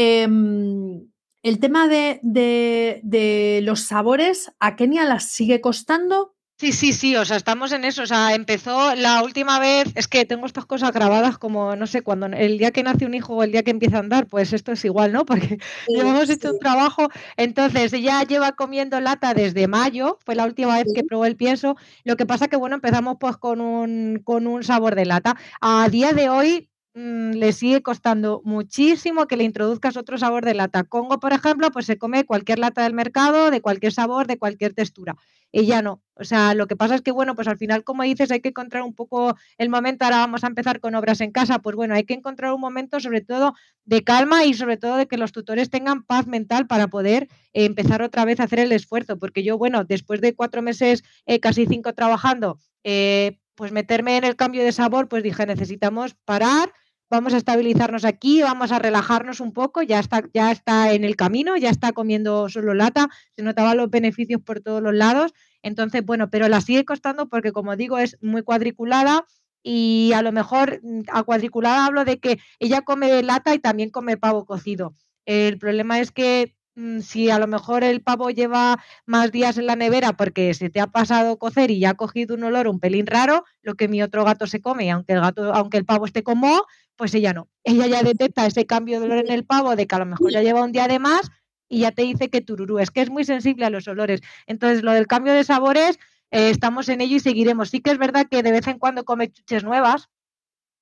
[0.00, 1.10] Em,
[1.42, 6.36] el tema de, los sabores, ¿a Kenia las sigue costando?
[6.56, 8.02] Sí, sí, sí, o sea, estamos en eso.
[8.02, 12.02] O sea, empezó la última vez, es que tengo estas cosas grabadas como, no sé,
[12.02, 14.52] cuando el día que nace un hijo o el día que empieza a andar, pues
[14.52, 15.24] esto es igual, ¿no?
[15.26, 15.58] Porque
[15.88, 17.08] ya hemos hecho un trabajo.
[17.36, 21.76] Entonces, ella lleva comiendo lata desde mayo, fue la última vez que probó el pienso.
[22.04, 25.36] Lo que pasa que, bueno, empezamos pues con un, con un sabor de lata.
[25.60, 26.68] A día de hoy,
[27.00, 30.82] Mm, le sigue costando muchísimo que le introduzcas otro sabor de lata.
[30.82, 34.74] Congo, por ejemplo, pues se come cualquier lata del mercado, de cualquier sabor, de cualquier
[34.74, 35.14] textura.
[35.52, 36.02] Ella no.
[36.14, 38.48] O sea, lo que pasa es que, bueno, pues al final, como dices, hay que
[38.48, 40.06] encontrar un poco el momento.
[40.06, 41.60] Ahora vamos a empezar con obras en casa.
[41.60, 45.06] Pues bueno, hay que encontrar un momento, sobre todo, de calma y sobre todo de
[45.06, 49.20] que los tutores tengan paz mental para poder empezar otra vez a hacer el esfuerzo.
[49.20, 54.24] Porque yo, bueno, después de cuatro meses, eh, casi cinco trabajando, eh, pues meterme en
[54.24, 56.72] el cambio de sabor, pues dije, necesitamos parar
[57.10, 61.16] vamos a estabilizarnos aquí, vamos a relajarnos un poco, ya está, ya está en el
[61.16, 66.04] camino, ya está comiendo solo lata, se notaban los beneficios por todos los lados, entonces,
[66.04, 69.26] bueno, pero la sigue costando porque, como digo, es muy cuadriculada
[69.62, 73.90] y a lo mejor mm, a cuadriculada hablo de que ella come lata y también
[73.90, 74.94] come pavo cocido.
[75.26, 79.66] El problema es que Mm, si a lo mejor el pavo lleva más días en
[79.66, 82.78] la nevera porque se te ha pasado cocer y ya ha cogido un olor un
[82.78, 86.06] pelín raro, lo que mi otro gato se come, aunque el gato, aunque el pavo
[86.06, 86.66] esté como,
[86.98, 87.48] pues ella no.
[87.62, 90.32] Ella ya detecta ese cambio de olor en el pavo de que a lo mejor
[90.32, 91.30] ya lleva un día de más
[91.68, 94.20] y ya te dice que tururú, es que es muy sensible a los olores.
[94.46, 95.98] Entonces, lo del cambio de sabores,
[96.32, 97.70] eh, estamos en ello y seguiremos.
[97.70, 100.08] Sí que es verdad que de vez en cuando come chuches nuevas,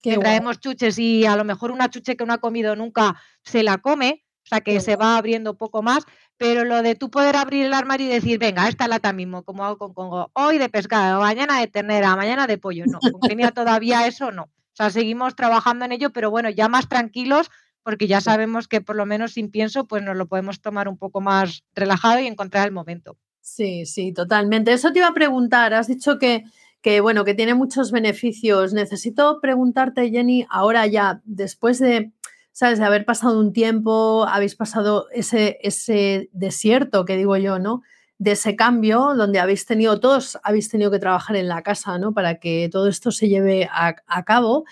[0.00, 3.62] que traemos chuches y a lo mejor una chuche que no ha comido nunca se
[3.62, 6.04] la come, o sea que se va abriendo poco más,
[6.38, 9.66] pero lo de tú poder abrir el armario y decir, venga, esta lata mismo, como
[9.66, 13.50] hago con Congo, hoy de pescado, mañana de ternera, mañana de pollo, no, con Kenia
[13.50, 14.48] todavía eso no.
[14.76, 17.50] O sea, seguimos trabajando en ello, pero bueno, ya más tranquilos,
[17.82, 20.98] porque ya sabemos que por lo menos sin pienso, pues nos lo podemos tomar un
[20.98, 23.16] poco más relajado y encontrar el momento.
[23.40, 24.74] Sí, sí, totalmente.
[24.74, 26.44] Eso te iba a preguntar, has dicho que,
[26.82, 28.74] que bueno, que tiene muchos beneficios.
[28.74, 32.12] Necesito preguntarte, Jenny, ahora ya, después de
[32.52, 32.78] ¿sabes?
[32.78, 37.82] De haber pasado un tiempo, habéis pasado ese, ese desierto que digo yo, ¿no?
[38.18, 42.14] De ese cambio donde habéis tenido, todos habéis tenido que trabajar en la casa, ¿no?
[42.14, 44.64] Para que todo esto se lleve a, cabo.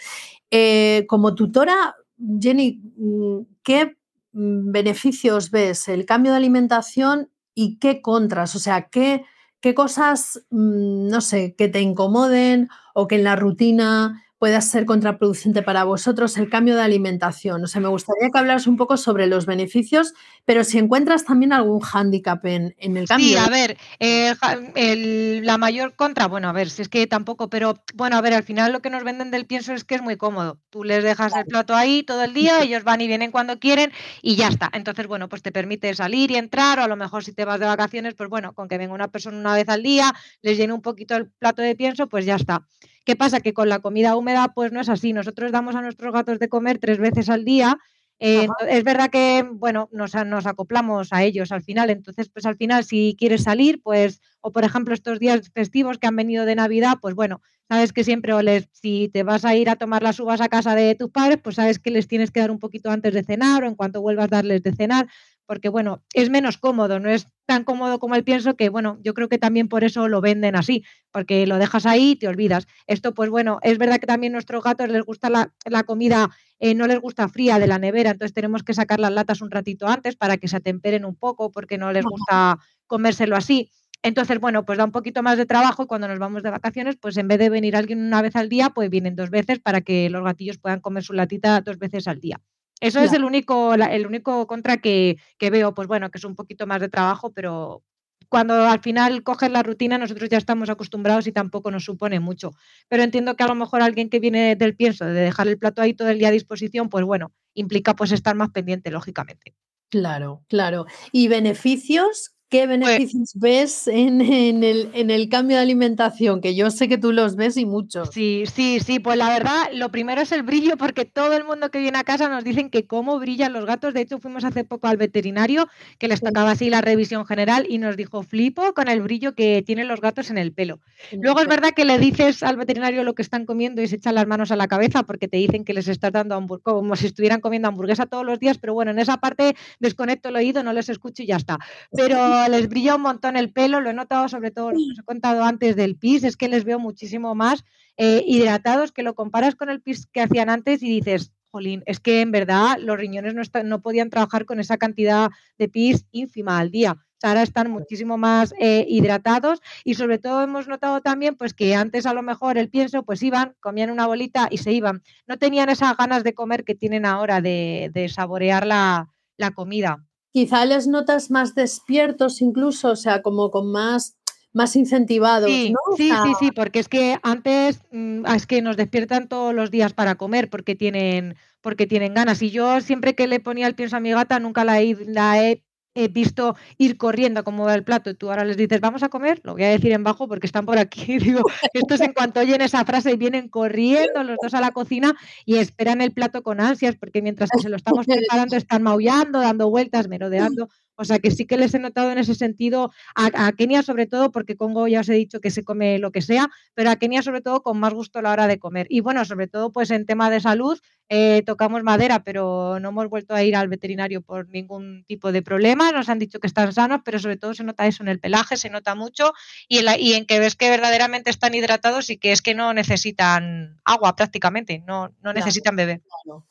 [0.51, 1.95] Eh, como tutora,
[2.41, 3.97] Jenny, mm, ¿qué
[4.33, 8.55] mm, beneficios ves el cambio de alimentación y qué contras?
[8.57, 9.25] O sea, ¿qué,
[9.61, 14.85] qué cosas, mm, no sé, que te incomoden o que en la rutina pueda ser
[14.85, 17.65] contraproducente para vosotros el cambio de alimentación.
[17.65, 20.13] O sea, me gustaría que hablaras un poco sobre los beneficios,
[20.45, 23.27] pero si encuentras también algún hándicap en, el cambio.
[23.27, 27.83] Sí, a ver, eh, la mayor contra, bueno, a ver, si es que tampoco, pero
[27.95, 30.19] bueno, a ver, al final lo que nos venden del pienso es que es muy
[30.19, 30.61] cómodo.
[30.69, 33.93] Tú les dejas el plato ahí todo el día, ellos van y vienen cuando quieren
[34.21, 34.69] y ya está.
[34.75, 37.61] Entonces, bueno, pues te permite salir y entrar, o a lo mejor si te vas
[37.61, 40.75] de vacaciones, pues bueno, con que venga una persona una vez al día, les llene
[40.75, 42.67] un poquito el plato de pienso, pues ya está.
[43.05, 43.41] ¿Qué pasa?
[43.41, 45.13] Que con la comida húmeda pues no es así.
[45.13, 47.79] Nosotros damos a nuestros gatos de comer tres veces al día.
[48.21, 51.91] Eh, es verdad que, bueno, nos, nos, acoplamos a ellos al final.
[51.91, 56.07] Entonces, pues al final, si quieres salir, pues, o por ejemplo, estos días festivos que
[56.07, 59.55] han venido de Navidad, pues bueno, sabes que siempre, o les, si te vas a
[59.57, 62.31] ir a tomar las uvas a casa de tus padres, pues sabes que les tienes
[62.31, 65.07] que dar un poquito antes de cenar o en cuanto vuelvas a darles de cenar
[65.47, 69.15] porque bueno, es menos cómodo, no es tan cómodo como el pienso que bueno, yo
[69.15, 72.67] creo que también por eso lo venden así, porque lo dejas ahí y te olvidas.
[72.87, 76.75] Esto pues bueno, es verdad que también a nuestros gatos les gusta la, comida, eh,
[76.75, 79.87] no les gusta fría de la nevera, entonces tenemos que sacar las latas un ratito
[79.87, 83.71] antes para que se atemperen un poco, porque no les gusta comérselo así.
[84.05, 86.97] Entonces, bueno, pues da un poquito más de trabajo y cuando nos vamos de vacaciones,
[87.01, 89.81] pues en vez de venir alguien una vez al día, pues vienen dos veces para
[89.81, 92.39] que los gatillos puedan comer su latita dos veces al día.
[92.81, 96.67] Eso es el único, el único contra que, veo, pues bueno, que es un poquito
[96.67, 97.83] más de trabajo, pero
[98.29, 102.51] cuando al final coges la rutina, nosotros ya estamos acostumbrados y tampoco nos supone mucho.
[102.89, 105.83] Pero entiendo que a lo mejor alguien que viene del pienso, de dejar el plato
[105.83, 109.55] ahí todo el día a disposición, pues bueno, implica pues estar más pendiente, lógicamente.
[109.89, 110.87] Claro, claro.
[111.13, 116.41] ¿Y beneficios ¿Qué pues beneficios ves en, el, en, el, cambio de alimentación?
[116.41, 118.11] Que yo sé que tú los ves y muchos.
[118.13, 119.01] Sí, sí, sí.
[119.01, 122.05] Pues la verdad, lo primero es el brillo, porque todo el mundo que viene a
[122.05, 123.93] casa nos dicen que cómo brillan los gatos.
[123.93, 125.67] De hecho, fuimos hace poco al veterinario,
[125.99, 129.65] que les tocaba así la revisión general, y nos dijo, flipo con el brillo que
[129.67, 130.79] tienen los gatos en el pelo.
[131.11, 134.15] Luego es verdad que le dices al veterinario lo que están comiendo y se echan
[134.15, 137.41] las manos a la cabeza porque te dicen que les estás dando como si estuvieran
[137.41, 140.89] comiendo hamburguesa todos los días, pero bueno, en esa parte desconecto el oído, no les
[140.89, 141.59] escucho y ya está.
[141.91, 144.99] Pero les brilla un montón el pelo, lo he notado sobre todo, lo que os
[144.99, 147.65] he contado antes del pis, es que les veo muchísimo más
[147.97, 152.01] eh, hidratados, que lo comparas con el pis que hacían antes y dices, jolín, es
[152.01, 156.59] que en verdad los riñones no, no podían trabajar con esa cantidad de pis ínfima
[156.59, 156.97] al día.
[157.23, 162.07] ahora están muchísimo más eh, hidratados y sobre todo hemos notado también pues que antes
[162.07, 165.03] a lo mejor el pienso pues iban, comían una bolita y se iban.
[165.27, 169.09] No tenían esas ganas de comer que tienen ahora de, saborear la
[169.55, 170.05] comida
[170.35, 174.17] quizá les notas más despiertos incluso, o sea, como con más
[174.53, 175.97] más incentivados, sí, ¿no?
[175.97, 179.93] Sí, sí, sí, porque es que antes mm, es que nos despiertan todos los días
[179.95, 182.41] para comer porque tienen, porque tienen ganas.
[182.41, 185.65] Y yo siempre que le ponía el pienso a mi gata nunca la la he
[185.95, 189.09] he visto ir corriendo como va el plato y tú ahora les dices, vamos a
[189.09, 192.41] comer, lo voy a decir en bajo porque están por aquí, digo, estos en cuanto
[192.41, 196.43] oyen esa frase y vienen corriendo los dos a la cocina y esperan el plato
[196.43, 200.69] con ansias porque mientras que se lo estamos preparando están maullando, dando vueltas, merodeando.
[200.97, 204.31] O sea que sí que les he notado en ese sentido a, Kenia sobre todo,
[204.31, 207.23] porque Congo ya os he dicho que se come lo que sea, pero a Kenia
[207.23, 208.87] sobre todo con más gusto a la hora de comer.
[208.91, 213.09] Y bueno, sobre todo pues en tema de salud, eh, tocamos madera, pero no hemos
[213.09, 215.93] vuelto a ir al veterinario por ningún tipo de problema.
[215.93, 218.57] Nos han dicho que están sanos, pero sobre todo se nota eso en el pelaje,
[218.57, 219.33] se nota mucho
[219.69, 222.73] y en, y en que ves que verdaderamente están hidratados y que es que no
[222.73, 226.03] necesitan agua prácticamente, no, no necesitan beber.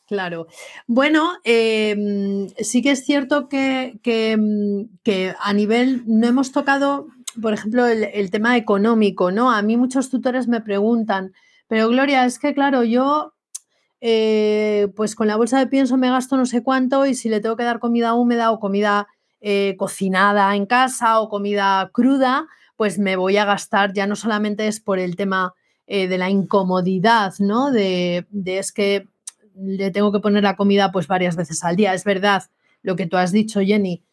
[0.07, 0.47] Claro,
[0.87, 7.07] Bueno, em, sí que es cierto que, que, a nivel, no hemos tocado,
[7.41, 9.51] por ejemplo, el, tema económico, ¿no?
[9.51, 11.33] A mí muchos tutores me preguntan,
[11.67, 13.33] pero Gloria, es que claro, yo
[14.05, 17.39] eh, pues con la bolsa de pienso me gasto no sé cuánto y si le
[17.39, 19.07] tengo que dar comida húmeda o comida
[19.39, 24.67] eh, cocinada en casa o comida cruda, pues me voy a gastar, ya no solamente
[24.67, 25.53] es por el tema
[25.87, 27.71] eh, de la incomodidad, ¿no?
[27.71, 29.07] De, es que
[29.55, 31.93] le tengo que poner la comida pues varias veces al día.
[31.93, 32.43] Es verdad
[32.81, 34.03] lo que tú has dicho, Jenny,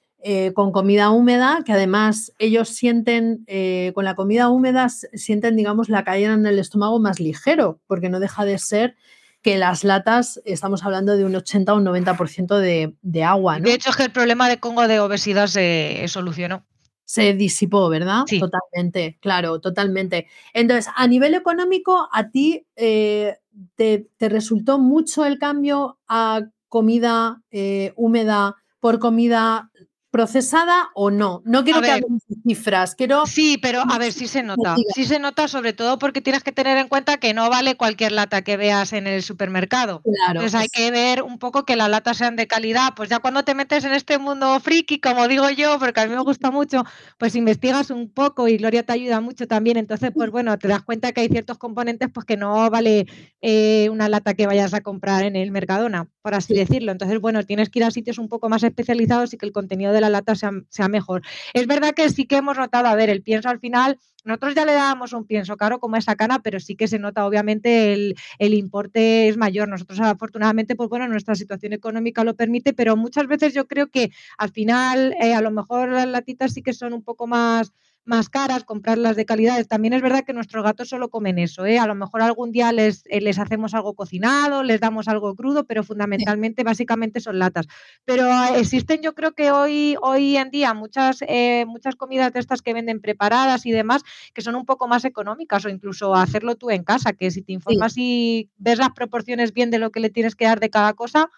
[0.54, 3.44] con comida húmeda, que además ellos sienten,
[3.92, 8.20] con la comida húmeda, sienten, digamos, la caída en el estómago más ligero, porque no
[8.20, 8.94] deja de ser
[9.42, 13.58] que las latas, estamos hablando de un 80 o un 90% de, de agua.
[13.58, 16.64] De hecho, es que el problema de Congo de obesidad se solucionó
[17.10, 18.22] se disipó, ¿verdad?
[18.28, 18.38] Sí.
[18.38, 20.28] Totalmente, claro, totalmente.
[20.54, 23.36] Entonces, a nivel económico, ¿a ti eh,
[23.74, 29.69] te, resultó mucho el cambio a comida eh, húmeda por comida
[30.10, 31.42] procesada o no.
[31.44, 33.26] No quiero que hablemos cifras, quiero...
[33.26, 34.74] Sí, pero a ver, sí se nota.
[34.94, 38.12] Sí se nota sobre todo porque tienes que tener en cuenta que no vale cualquier
[38.12, 40.02] lata que veas en el supermercado.
[40.02, 40.40] Claro.
[40.40, 42.94] Entonces hay que ver un poco que las latas sean de calidad.
[42.96, 46.14] Pues ya cuando te metes en este mundo friki, como digo yo, porque a mí
[46.14, 46.84] me gusta mucho,
[47.16, 49.76] pues investigas un poco y Gloria te ayuda mucho también.
[49.76, 53.06] Entonces, pues bueno, te das cuenta que hay ciertos componentes pues que no vale
[53.40, 56.92] eh, una lata que vayas a comprar en el Mercadona, por así decirlo.
[56.92, 59.92] Entonces, bueno, tienes que ir a sitios un poco más especializados y que el contenido
[59.92, 61.22] de la lata sea, mejor.
[61.54, 64.64] Es verdad que sí que hemos notado, a ver, el pienso al final, nosotros ya
[64.64, 68.14] le dábamos un pienso caro como esa cana, pero sí que se nota, obviamente, el,
[68.54, 69.68] importe es mayor.
[69.68, 74.10] Nosotros, afortunadamente, pues bueno, nuestra situación económica lo permite, pero muchas veces yo creo que
[74.36, 77.72] al final, eh, a lo mejor las latitas sí que son un poco más
[78.04, 79.64] más caras, comprarlas de calidad.
[79.66, 81.66] También es verdad que nuestros gatos solo comen eso.
[81.66, 81.78] ¿eh?
[81.78, 85.64] A lo mejor algún día les, eh, les hacemos algo cocinado, les damos algo crudo,
[85.64, 87.66] pero fundamentalmente, básicamente son latas.
[88.04, 92.40] Pero ah, existen, yo creo que hoy, hoy en día muchas, eh, muchas comidas de
[92.40, 94.02] estas que venden preparadas y demás,
[94.34, 97.52] que son un poco más económicas o incluso hacerlo tú en casa, que si te
[97.52, 100.94] informas y ves las proporciones bien de lo que le tienes que dar de cada
[100.94, 101.30] cosa,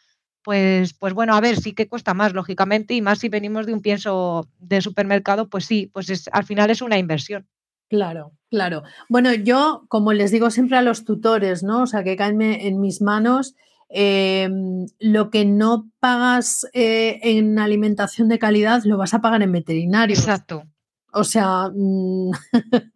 [0.42, 3.74] pues, pues bueno, a ver, sí que cuesta más, lógicamente, y más si venimos de
[3.74, 7.46] un pienso de supermercado, pues sí, pues es, al final es una inversión.
[7.88, 8.82] Claro, claro.
[9.08, 11.82] Bueno, yo, como les digo siempre a los tutores, ¿no?
[11.82, 13.54] O sea, que caen en mis manos,
[13.90, 19.52] em, lo que no pagas eh, en alimentación de calidad lo vas a pagar en
[19.52, 20.16] veterinario.
[20.16, 20.64] Exacto.
[21.12, 22.30] O sea, mm,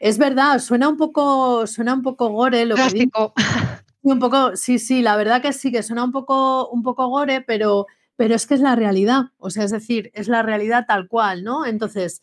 [0.00, 3.32] es verdad, suena un poco, suena un poco gore lo que digo.
[4.12, 7.40] un poco, sí, sí, la verdad que sí, que suena un poco, un poco gore,
[7.40, 7.86] pero,
[8.16, 11.44] pero es que es la realidad, o sea, es decir, es la realidad tal cual,
[11.44, 11.66] ¿no?
[11.66, 12.22] Entonces,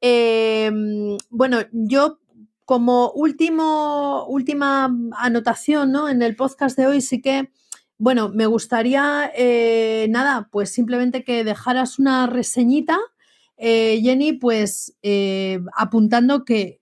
[0.00, 2.18] em, bueno, yo
[2.64, 6.08] como último, última anotación, ¿no?
[6.08, 7.50] En el podcast de hoy sí que,
[7.98, 12.98] bueno, me gustaría, eh, nada, pues simplemente que dejaras una reseñita
[13.62, 16.80] eh, Jenny, pues eh, apuntando que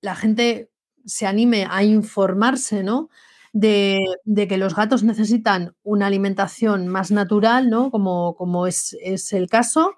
[0.00, 0.68] la gente
[1.04, 3.08] se anime a informarse, ¿no?
[3.52, 4.00] De,
[4.48, 7.90] que los gatos necesitan una alimentación más natural, ¿no?
[7.90, 9.94] Como, como es, es el caso,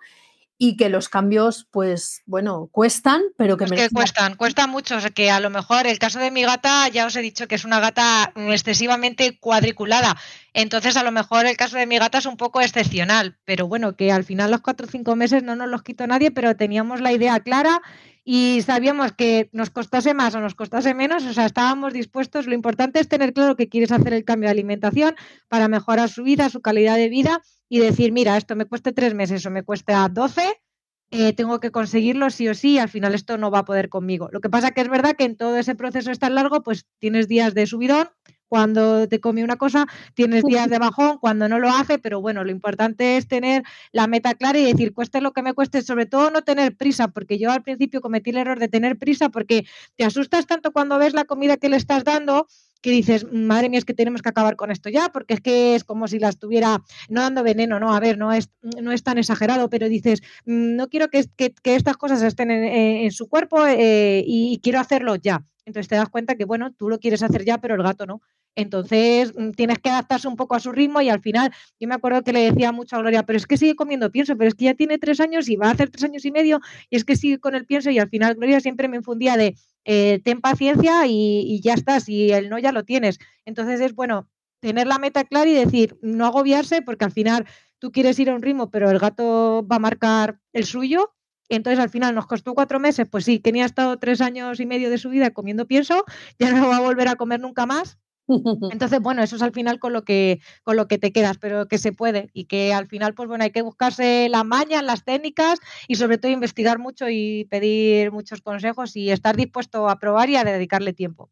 [0.56, 3.64] y que los cambios, pues bueno, cuestan, pero que...
[3.64, 6.42] Es que cuestan, cuestan mucho, o sea, que a lo mejor el caso de mi
[6.42, 10.16] gata, ya os he dicho que es una gata excesivamente cuadriculada,
[10.52, 13.96] entonces a lo mejor el caso de mi gata es un poco excepcional, pero bueno,
[13.96, 17.00] que al final los cuatro o cinco meses no nos los quitó nadie, pero teníamos
[17.00, 17.82] la idea clara
[18.24, 22.54] y sabíamos que nos costase más o nos costase menos, o sea, estábamos dispuestos, lo
[22.54, 25.14] importante es tener claro que quieres hacer el cambio de alimentación
[25.48, 29.14] para mejorar su vida, su calidad de vida y decir, mira, esto me cueste tres
[29.14, 30.62] meses o me cuesta doce,
[31.10, 34.30] eh, tengo que conseguirlo sí o sí, al final esto no va a poder conmigo.
[34.32, 36.86] Lo que pasa que es verdad que en todo ese proceso es tan largo, pues
[36.98, 38.08] tienes días de subidón,
[38.48, 42.44] cuando te come una cosa, tienes días de bajón cuando no lo hace, pero bueno,
[42.44, 46.06] lo importante es tener la meta clara y decir, cueste lo que me cueste, sobre
[46.06, 49.66] todo no tener prisa, porque yo al principio cometí el error de tener prisa porque
[49.96, 52.46] te asustas tanto cuando ves la comida que le estás dando
[52.84, 55.74] que dices, madre mía, es que tenemos que acabar con esto ya, porque es que
[55.74, 59.02] es como si la estuviera no dando veneno, no, a ver, no es, no es
[59.02, 61.24] tan exagerado, pero dices, mm, no quiero que,
[61.64, 65.42] estas cosas estén en, su cuerpo eh, y quiero hacerlo ya.
[65.66, 68.20] Entonces te das cuenta que, bueno, tú lo quieres hacer ya, pero el gato no.
[68.56, 71.94] Entonces mm, tienes que adaptarse un poco a su ritmo y al final yo me
[71.94, 74.54] acuerdo que le decía mucho a Gloria, pero es que sigue comiendo pienso, pero es
[74.54, 76.60] que ya tiene tres años y va a hacer tres años y medio
[76.90, 79.56] y es que sigue con el pienso y al final Gloria siempre me infundía de
[79.84, 83.18] eh, ten paciencia y, y, ya estás y el no ya lo tienes.
[83.44, 84.28] Entonces es bueno
[84.60, 87.46] tener la meta clara y decir, no agobiarse porque al final
[87.78, 91.13] tú quieres ir a un ritmo, pero el gato va a marcar el suyo
[91.48, 94.90] entonces al final nos costó cuatro meses, pues sí, tenía estado tres años y medio
[94.90, 96.04] de su vida comiendo pienso,
[96.38, 97.98] ya no va a volver a comer nunca más.
[98.72, 101.68] Entonces, bueno, eso es al final con lo que con lo que te quedas, pero
[101.68, 105.04] que se puede y que al final, pues bueno, hay que buscarse las mañas, las
[105.04, 110.30] técnicas y sobre todo investigar mucho y pedir muchos consejos y estar dispuesto a probar
[110.30, 111.30] y a dedicarle tiempo.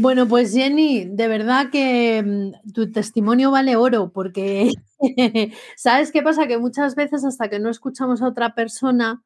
[0.00, 4.72] Bueno, pues Jenny, de verdad que mm, tu testimonio vale oro, porque
[5.76, 6.46] ¿sabes qué pasa?
[6.46, 9.22] Que muchas veces hasta que no escuchamos a otra persona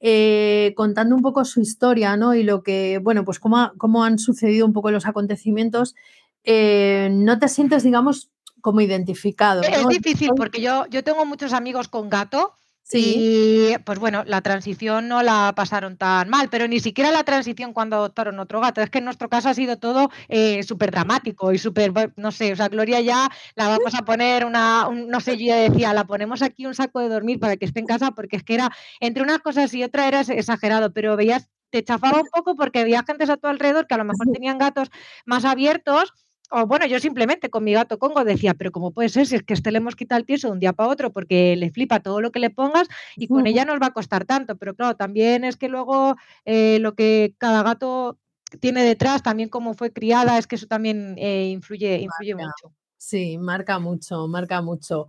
[0.00, 2.34] eh, contando un poco su historia, ¿no?
[2.34, 5.94] Y lo que, bueno, pues cómo, cómo han sucedido un poco los acontecimientos,
[6.42, 9.62] eh, no te sientes, digamos, como identificado.
[9.62, 12.52] Es difícil porque yo, yo tengo muchos amigos con gato
[12.88, 13.72] Sí.
[13.74, 17.72] Y pues bueno, la transición no la pasaron tan mal, pero ni siquiera la transición
[17.72, 18.80] cuando adoptaron otro gato.
[18.80, 22.52] Es que en nuestro caso ha sido todo eh, súper dramático y súper, no sé,
[22.52, 26.42] o sea, Gloria ya la vamos a poner una, no sé, yo decía, la ponemos
[26.42, 28.70] aquí un saco de dormir para que esté en casa, porque es que era,
[29.00, 33.02] entre unas cosas y otras era exagerado, pero veías, te chafaba un poco porque había
[33.04, 34.90] gente a tu alrededor que a lo mejor tenían gatos
[35.24, 36.12] más abiertos
[36.50, 39.42] o bueno, yo simplemente con mi gato Congo decía, pero ¿cómo puede ser si es
[39.42, 42.00] que este le hemos quitado el pienso de un día para otro porque le flipa
[42.00, 44.56] todo lo que le pongas y con ella nos va a costar tanto?
[44.56, 48.18] Pero claro, también es que luego eh, lo que cada gato
[48.60, 52.74] tiene detrás, también cómo fue criada, es que eso también eh, influye, influye mucho.
[52.96, 55.08] Sí, marca mucho, marca mucho.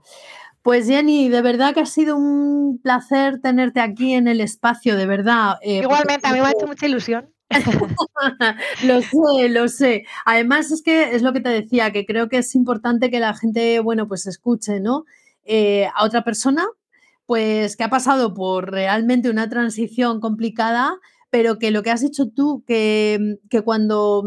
[0.61, 5.05] Pues Jenny, de verdad que ha sido un placer tenerte aquí en el espacio, de
[5.05, 5.55] verdad.
[5.61, 7.33] Eh, Igualmente, a mí me ha hecho mucha ilusión.
[8.83, 10.05] lo sé, lo sé.
[10.25, 13.33] Además, es que es lo que te decía, que creo que es importante que la
[13.33, 15.05] gente, bueno, pues escuche, ¿no?
[15.45, 16.65] Eh, a otra persona,
[17.25, 20.97] pues que ha pasado por realmente una transición complicada,
[21.29, 24.23] pero que lo que has dicho tú, que, que cuando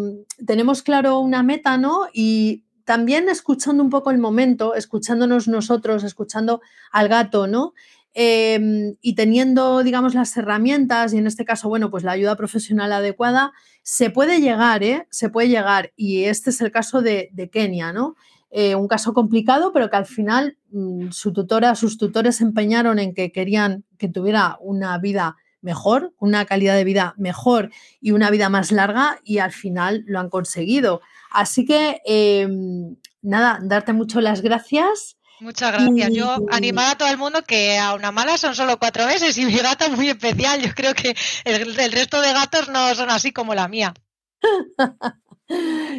[0.46, 2.06] tenemos claro una meta, ¿no?
[2.12, 6.60] Y también escuchando un poco el momento, escuchándonos nosotros, escuchando
[6.90, 7.74] al gato, ¿no?
[8.12, 12.92] Em, y teniendo, digamos, las herramientas y en este caso, bueno, pues la ayuda profesional
[12.92, 13.52] adecuada,
[13.82, 15.06] se puede llegar, ¿eh?
[15.10, 15.92] Se puede llegar.
[15.96, 18.16] Y este es el caso de, Kenia, ¿no?
[18.50, 22.98] Eh, un caso complicado, pero que al final mm, su tutora, sus tutores se empeñaron
[22.98, 28.30] en que querían que tuviera una vida mejor, una calidad de vida mejor y una
[28.30, 31.00] vida más larga y al final lo han conseguido.
[31.30, 36.12] Así que, em, nada, darte mucho las gracias Muchas gracias.
[36.12, 39.46] Yo animar a todo el mundo que a una mala son solo cuatro meses y
[39.46, 40.60] mi gata es muy especial.
[40.60, 43.94] Yo creo que el, resto de gatos no son así como la mía.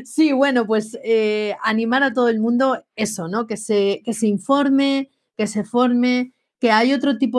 [0.06, 3.48] Sí, bueno, pues eh, animar a todo el mundo eso, ¿no?
[3.48, 7.38] Que se, que se informe, que se forme, que hay otro tipo,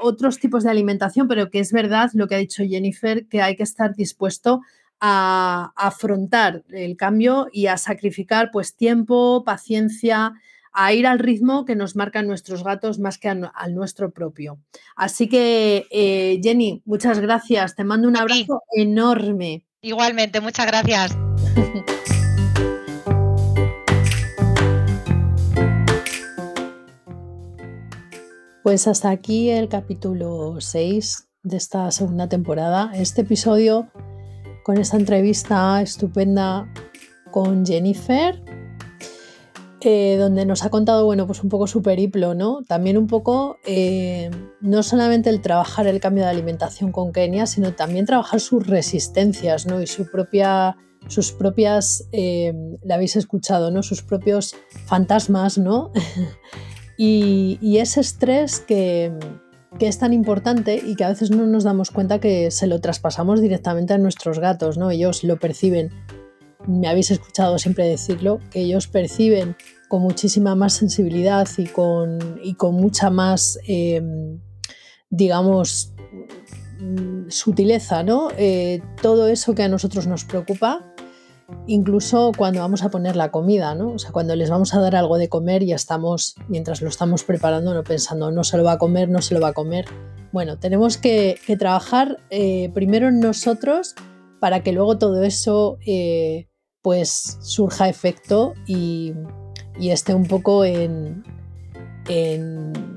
[0.00, 3.54] otros tipos de alimentación, pero que es verdad lo que ha dicho Jennifer, que hay
[3.54, 4.62] que estar dispuesto
[4.98, 10.34] a, a afrontar el cambio y a sacrificar pues tiempo, paciencia,
[10.72, 14.58] a ir al ritmo que nos marcan nuestros gatos más que al nuestro propio.
[14.96, 17.74] Así que, eh, Jenny, muchas gracias.
[17.74, 19.66] Te mando un abrazo enorme.
[19.82, 21.16] Igualmente, muchas gracias.
[28.62, 32.92] Pues hasta aquí el capítulo 6 de esta segunda temporada.
[32.94, 33.90] Este episodio
[34.62, 36.72] con esta entrevista estupenda
[37.32, 38.40] con Jennifer,
[39.84, 42.62] eh, donde nos ha contado, bueno, pues un poco su periplo, ¿no?
[42.68, 44.30] También un poco, eh,
[44.60, 49.66] no solamente el trabajar el cambio de alimentación con Kenia, sino también trabajar sus resistencias,
[49.66, 49.82] ¿no?
[49.82, 50.76] Y su propia,
[51.08, 52.54] sus propias, eh,
[52.84, 53.82] la habéis escuchado, ¿no?
[53.82, 54.54] Sus propios
[54.86, 55.90] fantasmas, ¿no?
[56.96, 59.12] y, ese estrés que,
[59.80, 62.80] que es tan importante y que a veces no nos damos cuenta que se lo
[62.80, 64.92] traspasamos directamente a nuestros gatos, ¿no?
[64.92, 65.90] Ellos lo perciben
[66.66, 69.56] me habéis escuchado siempre decirlo, que ellos perciben
[69.88, 74.40] con muchísima más sensibilidad y con, y con mucha más, em,
[75.10, 75.92] digamos,
[76.80, 78.30] mm, sutileza, ¿no?
[78.38, 80.94] Eh, todo eso que a nosotros nos preocupa,
[81.66, 83.92] incluso cuando vamos a poner la comida, ¿no?
[83.92, 87.24] O sea, cuando les vamos a dar algo de comer y estamos, mientras lo estamos
[87.24, 89.84] preparando, no pensando, no se lo va a comer, no se lo va a comer.
[90.32, 93.94] Bueno, tenemos que, trabajar eh, primero en nosotros
[94.40, 96.48] para que luego todo eso eh,
[96.82, 99.14] pues surja efecto y,
[99.80, 101.24] esté un poco en,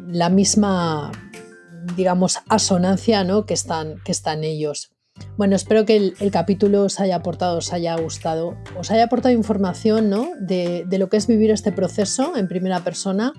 [0.08, 1.12] la misma,
[1.96, 3.46] digamos, asonancia ¿no?
[3.46, 4.92] que, están, que están ellos.
[5.38, 10.10] Bueno, espero que el, capítulo os haya aportado, os haya gustado, os haya aportado información
[10.10, 10.30] ¿no?
[10.40, 13.34] de, de, lo que es vivir este proceso en primera persona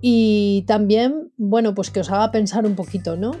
[0.00, 3.32] y también, bueno, pues que os haga pensar un poquito, ¿no?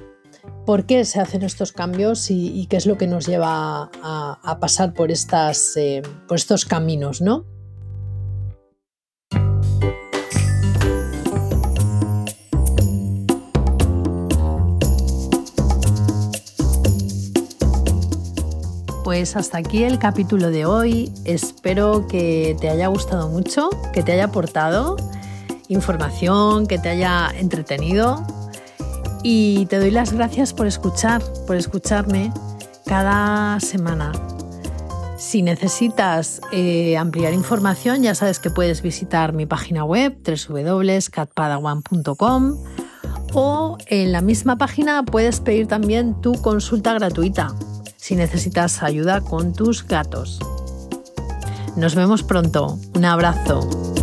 [0.66, 4.94] Por qué se hacen estos cambios y, qué es lo que nos lleva a, pasar
[4.94, 7.44] por, eh, por estos caminos, ¿no?
[19.04, 21.12] Pues hasta aquí el capítulo de hoy.
[21.24, 24.96] Espero que te haya gustado mucho, que te haya aportado
[25.68, 28.24] información, que te haya entretenido
[29.24, 32.32] y te doy las gracias por escuchar, por escucharme
[32.86, 34.12] cada semana.
[35.16, 42.58] Si necesitas eh, ampliar información, ya sabes que puedes visitar mi página web www.catpadawan.com
[43.32, 47.54] o en la misma página puedes pedir también tu consulta gratuita
[47.96, 50.40] si necesitas ayuda con tus gatos.
[51.76, 52.78] Nos vemos pronto.
[52.94, 53.93] Un abrazo.